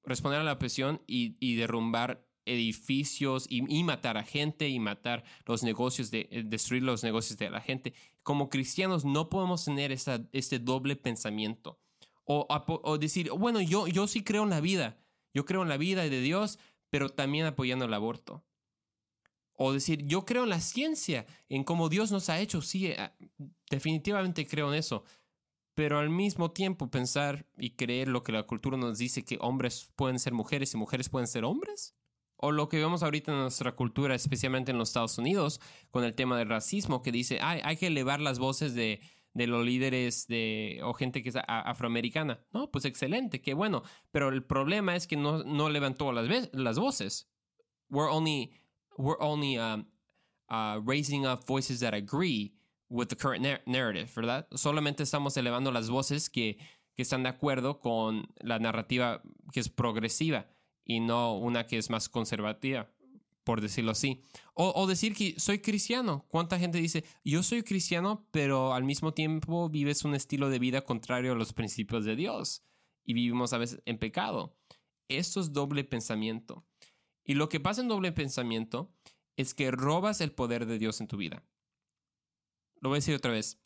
responder 0.03 0.39
a 0.39 0.43
la 0.43 0.57
presión 0.57 1.01
y, 1.05 1.55
derrumbar 1.55 2.25
edificios 2.45 3.45
y, 3.49 3.83
matar 3.83 4.17
a 4.17 4.23
gente 4.23 4.69
y 4.69 4.79
matar 4.79 5.23
los 5.45 5.63
negocios, 5.63 6.09
de, 6.09 6.29
eh, 6.31 6.43
destruir 6.45 6.81
los 6.81 7.03
negocios 7.03 7.37
de 7.37 7.49
la 7.49 7.61
gente. 7.61 7.93
Como 8.23 8.49
cristianos 8.49 9.05
no 9.05 9.29
podemos 9.29 9.65
tener 9.65 9.91
este 9.91 10.59
doble 10.59 10.95
pensamiento. 10.95 11.79
O, 12.29 12.97
decir, 12.97 13.29
bueno, 13.31 13.61
yo, 13.61 13.87
yo 13.87 14.07
sí 14.07 14.21
creo 14.21 14.43
en 14.43 14.49
la 14.49 14.59
vida, 14.59 14.97
yo 15.33 15.45
creo 15.45 15.61
en 15.61 15.69
la 15.69 15.77
vida 15.77 16.03
de 16.03 16.19
Dios, 16.19 16.59
pero 16.89 17.09
también 17.09 17.45
apoyando 17.45 17.85
el 17.85 17.93
aborto. 17.93 18.43
O 19.53 19.73
decir, 19.73 20.05
yo 20.05 20.25
creo 20.25 20.43
en 20.43 20.49
la 20.49 20.61
ciencia, 20.61 21.25
en 21.49 21.63
cómo 21.63 21.89
Dios 21.89 22.11
nos 22.11 22.29
ha 22.29 22.39
hecho, 22.39 22.61
sí, 22.61 22.87
eh, 22.87 23.11
definitivamente 23.69 24.45
creo 24.45 24.71
en 24.71 24.75
eso, 24.79 25.03
pero 25.73 25.99
al 25.99 26.09
mismo 26.09 26.51
tiempo 26.51 26.89
pensar 26.89 27.45
y 27.57 27.71
creer 27.71 28.07
lo 28.07 28.23
que 28.23 28.31
la 28.31 28.43
cultura 28.43 28.77
nos 28.77 28.97
dice 28.97 29.25
que 29.25 29.37
hombres 29.41 29.91
pueden 29.95 30.19
ser 30.19 30.33
mujeres 30.33 30.73
y 30.73 30.77
mujeres 30.77 31.09
pueden 31.09 31.27
ser 31.27 31.43
hombres. 31.43 31.95
O 32.35 32.51
lo 32.51 32.69
que 32.69 32.77
vemos 32.77 33.01
ahorita 33.01 33.31
en 33.31 33.39
nuestra 33.39 33.75
cultura, 33.75 34.13
especialmente 34.13 34.71
en 34.71 34.77
los 34.77 34.89
Estados 34.89 35.17
Unidos, 35.17 35.59
con 35.89 36.03
el 36.03 36.15
tema 36.15 36.37
del 36.37 36.49
racismo, 36.49 37.01
que 37.01 37.11
dice, 37.11 37.39
Ay, 37.41 37.61
hay 37.63 37.77
que 37.77 37.87
elevar 37.87 38.21
las 38.21 38.37
voces 38.37 38.75
de, 38.75 39.01
de 39.37 39.45
los 39.45 39.63
líderes 39.63 40.25
de, 40.25 40.79
o 40.83 40.95
gente 40.95 41.21
que 41.21 41.29
es 41.29 41.35
afroamericana. 41.47 42.43
No, 42.51 42.71
pues 42.71 42.85
excelente, 42.85 43.39
qué 43.39 43.53
bueno. 43.53 43.83
Pero 44.11 44.29
el 44.29 44.43
problema 44.43 44.95
es 44.95 45.05
que 45.05 45.15
no, 45.15 45.43
no 45.43 45.69
levantó 45.69 46.11
las, 46.11 46.49
las 46.53 46.79
voces. 46.79 47.29
We're 47.87 48.11
only, 48.11 48.51
we're 48.97 49.19
only 49.19 49.59
um, 49.59 49.85
uh, 50.49 50.81
raising 50.83 51.27
up 51.27 51.45
voices 51.45 51.81
that 51.81 51.93
agree 51.93 52.55
with 52.89 53.09
the 53.09 53.15
current 53.15 53.45
narrative, 53.67 54.11
¿verdad? 54.15 54.47
Solamente 54.55 55.03
estamos 55.03 55.37
elevando 55.37 55.71
las 55.71 55.87
voces 55.87 56.31
que, 56.31 56.57
que 56.95 57.03
están 57.03 57.21
de 57.21 57.29
acuerdo 57.29 57.79
con 57.79 58.27
la 58.39 58.57
narrativa 58.57 59.21
que 59.53 59.59
es 59.59 59.69
progresiva 59.69 60.47
y 60.83 60.99
no 60.99 61.37
una 61.37 61.67
que 61.67 61.77
es 61.77 61.91
más 61.91 62.09
conservativa, 62.09 62.89
por 63.43 63.61
decirlo 63.61 63.91
así. 63.91 64.23
O, 64.59 64.87
decir 64.87 65.13
que 65.13 65.39
soy 65.39 65.59
cristiano. 65.59 66.25
¿Cuánta 66.29 66.57
gente 66.57 66.79
dice, 66.79 67.03
yo 67.23 67.43
soy 67.43 67.61
cristiano, 67.61 68.27
pero 68.31 68.73
al 68.73 68.83
mismo 68.83 69.13
tiempo 69.13 69.69
vives 69.69 70.03
un 70.03 70.15
estilo 70.15 70.49
de 70.49 70.57
vida 70.57 70.81
contrario 70.81 71.33
a 71.33 71.35
los 71.35 71.53
principios 71.53 72.05
de 72.05 72.15
Dios 72.15 72.63
y 73.05 73.13
vivimos 73.13 73.53
a 73.53 73.59
veces 73.59 73.83
en 73.85 73.99
pecado? 73.99 74.57
Esto 75.09 75.41
es 75.41 75.53
doble 75.53 75.83
pensamiento. 75.83 76.65
Y 77.23 77.35
lo 77.35 77.49
que 77.49 77.59
pasa 77.59 77.81
en 77.81 77.87
doble 77.87 78.11
pensamiento 78.11 78.91
es 79.35 79.53
que 79.53 79.69
robas 79.69 80.21
el 80.21 80.31
poder 80.31 80.65
de 80.65 80.79
Dios 80.79 81.01
en 81.01 81.07
tu 81.07 81.17
vida. 81.17 81.43
Lo 82.81 82.89
voy 82.89 82.95
a 82.95 83.01
decir 83.01 83.13
otra 83.13 83.31
vez. 83.31 83.61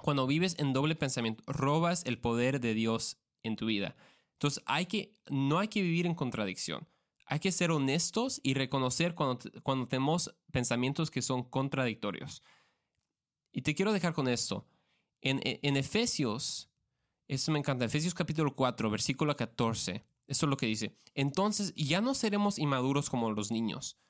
Cuando 0.00 0.26
vives 0.26 0.56
en 0.58 0.72
doble 0.72 0.96
pensamiento, 0.96 1.44
robas 1.46 2.06
el 2.06 2.18
poder 2.18 2.58
de 2.58 2.72
Dios 2.72 3.18
en 3.42 3.56
tu 3.56 3.66
vida. 3.66 3.96
Entonces, 4.32 4.62
hay 4.64 4.86
que, 4.86 5.12
no 5.28 5.58
hay 5.58 5.68
que 5.68 5.82
vivir 5.82 6.06
en 6.06 6.14
contradicción. 6.14 6.88
Hay 7.26 7.40
que 7.40 7.52
ser 7.52 7.70
honestos 7.70 8.40
y 8.42 8.54
reconocer 8.54 9.14
cuando, 9.14 9.38
cuando 9.62 9.88
tenemos 9.88 10.34
pensamientos 10.50 11.10
que 11.10 11.22
son 11.22 11.44
contradictorios. 11.44 12.42
Y 13.52 13.62
te 13.62 13.74
quiero 13.74 13.92
dejar 13.92 14.12
con 14.12 14.28
esto. 14.28 14.66
En, 15.20 15.40
en 15.44 15.76
Efesios, 15.76 16.70
esto 17.28 17.52
me 17.52 17.58
encanta, 17.58 17.84
Efesios 17.84 18.14
capítulo 18.14 18.54
4, 18.54 18.90
versículo 18.90 19.36
14, 19.36 20.04
eso 20.26 20.46
es 20.46 20.50
lo 20.50 20.56
que 20.56 20.66
dice. 20.66 20.96
Entonces 21.14 21.72
ya 21.76 22.00
no 22.00 22.14
seremos 22.14 22.58
inmaduros 22.58 23.08
como 23.08 23.30
los 23.30 23.50
niños 23.50 24.02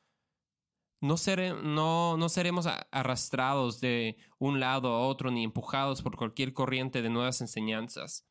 no, 1.02 1.16
no, 1.62 2.16
no, 2.16 2.28
seremos 2.28 2.66
arrastrados 2.92 3.80
de 3.80 4.16
un 4.38 4.60
lado 4.60 4.88
a 4.88 5.00
otro 5.00 5.32
ni 5.32 5.42
empujados 5.42 6.00
por 6.00 6.16
cualquier 6.16 6.54
corriente 6.54 7.02
de 7.02 7.10
nuevas 7.10 7.40
enseñanzas. 7.40 8.24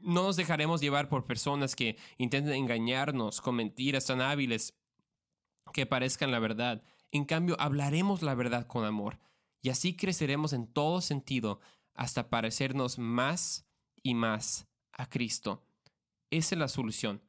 No 0.00 0.22
nos 0.22 0.36
dejaremos 0.36 0.80
llevar 0.80 1.08
por 1.08 1.26
personas 1.26 1.76
que 1.76 1.96
intenten 2.18 2.54
engañarnos 2.54 3.40
con 3.40 3.56
mentiras 3.56 4.06
tan 4.06 4.20
hábiles 4.20 4.74
que 5.72 5.86
parezcan 5.86 6.30
la 6.30 6.38
verdad. 6.38 6.82
En 7.12 7.24
cambio, 7.24 7.56
hablaremos 7.58 8.22
la 8.22 8.34
verdad 8.34 8.66
con 8.66 8.84
amor 8.84 9.18
y 9.62 9.70
así 9.70 9.96
creceremos 9.96 10.52
en 10.52 10.66
todo 10.66 11.00
sentido 11.00 11.60
hasta 11.94 12.30
parecernos 12.30 12.98
más 12.98 13.66
y 14.02 14.14
más 14.14 14.68
a 14.92 15.08
Cristo. 15.08 15.62
Esa 16.30 16.54
es 16.54 16.58
la 16.58 16.68
solución. 16.68 17.22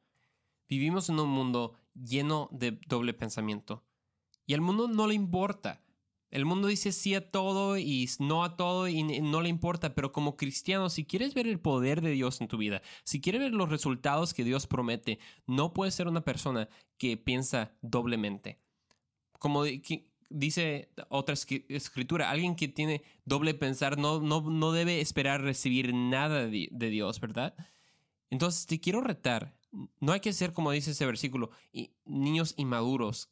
Vivimos 0.68 1.08
en 1.08 1.20
un 1.20 1.28
mundo 1.28 1.74
lleno 1.94 2.48
de 2.52 2.72
doble 2.86 3.12
pensamiento 3.12 3.84
y 4.46 4.54
al 4.54 4.60
mundo 4.60 4.88
no 4.88 5.06
le 5.06 5.14
importa. 5.14 5.82
El 6.32 6.46
mundo 6.46 6.68
dice 6.68 6.92
sí 6.92 7.14
a 7.14 7.30
todo 7.30 7.76
y 7.76 8.08
no 8.18 8.42
a 8.42 8.56
todo 8.56 8.88
y 8.88 9.02
no 9.02 9.42
le 9.42 9.50
importa, 9.50 9.94
pero 9.94 10.12
como 10.12 10.38
cristiano, 10.38 10.88
si 10.88 11.04
quieres 11.04 11.34
ver 11.34 11.46
el 11.46 11.60
poder 11.60 12.00
de 12.00 12.12
Dios 12.12 12.40
en 12.40 12.48
tu 12.48 12.56
vida, 12.56 12.80
si 13.04 13.20
quieres 13.20 13.42
ver 13.42 13.52
los 13.52 13.68
resultados 13.68 14.32
que 14.32 14.42
Dios 14.42 14.66
promete, 14.66 15.18
no 15.46 15.74
puedes 15.74 15.94
ser 15.94 16.08
una 16.08 16.24
persona 16.24 16.70
que 16.96 17.18
piensa 17.18 17.76
doblemente. 17.82 18.58
Como 19.38 19.64
dice 20.30 20.88
otra 21.10 21.34
escritura, 21.34 22.30
alguien 22.30 22.56
que 22.56 22.68
tiene 22.68 23.02
doble 23.26 23.52
pensar 23.52 23.98
no, 23.98 24.18
no, 24.18 24.40
no 24.40 24.72
debe 24.72 25.02
esperar 25.02 25.42
recibir 25.42 25.92
nada 25.92 26.46
de, 26.46 26.70
Dios, 26.70 27.20
¿verdad? 27.20 27.54
Entonces 28.30 28.64
te 28.64 28.80
quiero 28.80 29.02
retar, 29.02 29.54
no 30.00 30.12
hay 30.12 30.20
que 30.20 30.32
ser 30.32 30.54
como 30.54 30.70
dice 30.70 30.92
ese 30.92 31.04
versículo, 31.04 31.50
niños 32.06 32.54
inmaduros 32.56 33.28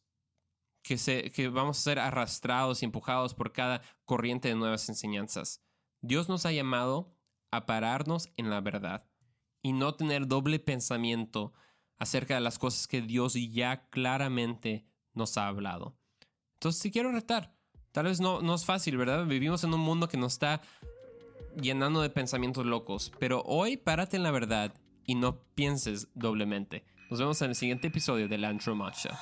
que, 0.82 1.48
vamos 1.48 1.78
a 1.78 1.82
ser 1.82 1.98
arrastrados 1.98 2.82
y 2.82 2.84
empujados 2.84 3.34
por 3.34 3.52
cada 3.52 3.82
corriente 4.04 4.48
de 4.48 4.54
nuevas 4.54 4.88
enseñanzas. 4.88 5.62
Dios 6.00 6.28
nos 6.28 6.46
ha 6.46 6.52
llamado 6.52 7.14
a 7.50 7.66
pararnos 7.66 8.30
en 8.36 8.50
la 8.50 8.60
verdad 8.60 9.06
y 9.62 9.72
no 9.72 9.94
tener 9.94 10.26
doble 10.26 10.58
pensamiento 10.58 11.52
acerca 11.98 12.34
de 12.34 12.40
las 12.40 12.58
cosas 12.58 12.86
que 12.86 13.02
Dios 13.02 13.34
ya 13.34 13.88
claramente 13.90 14.86
nos 15.12 15.36
ha 15.36 15.48
hablado. 15.48 15.98
Entonces 16.54 16.82
te 16.82 16.90
quiero 16.90 17.12
retar. 17.12 17.56
Tal 17.92 18.06
vez 18.06 18.20
no, 18.20 18.40
no 18.40 18.54
es 18.54 18.64
fácil, 18.64 18.96
¿verdad? 18.96 19.26
Vivimos 19.26 19.64
en 19.64 19.74
un 19.74 19.80
mundo 19.80 20.08
que 20.08 20.16
nos 20.16 20.34
está 20.34 20.62
llenando 21.60 22.00
de 22.00 22.10
pensamientos 22.10 22.64
locos, 22.64 23.12
pero 23.18 23.42
hoy 23.42 23.76
párate 23.76 24.16
en 24.16 24.22
la 24.22 24.30
verdad 24.30 24.72
y 25.04 25.16
no 25.16 25.42
pienses 25.54 26.08
doblemente. 26.14 26.84
Nos 27.10 27.18
vemos 27.18 27.42
en 27.42 27.50
el 27.50 27.56
siguiente 27.56 27.88
episodio 27.88 28.28
de 28.28 28.38
Landro 28.38 28.76
Matcha. 28.76 29.18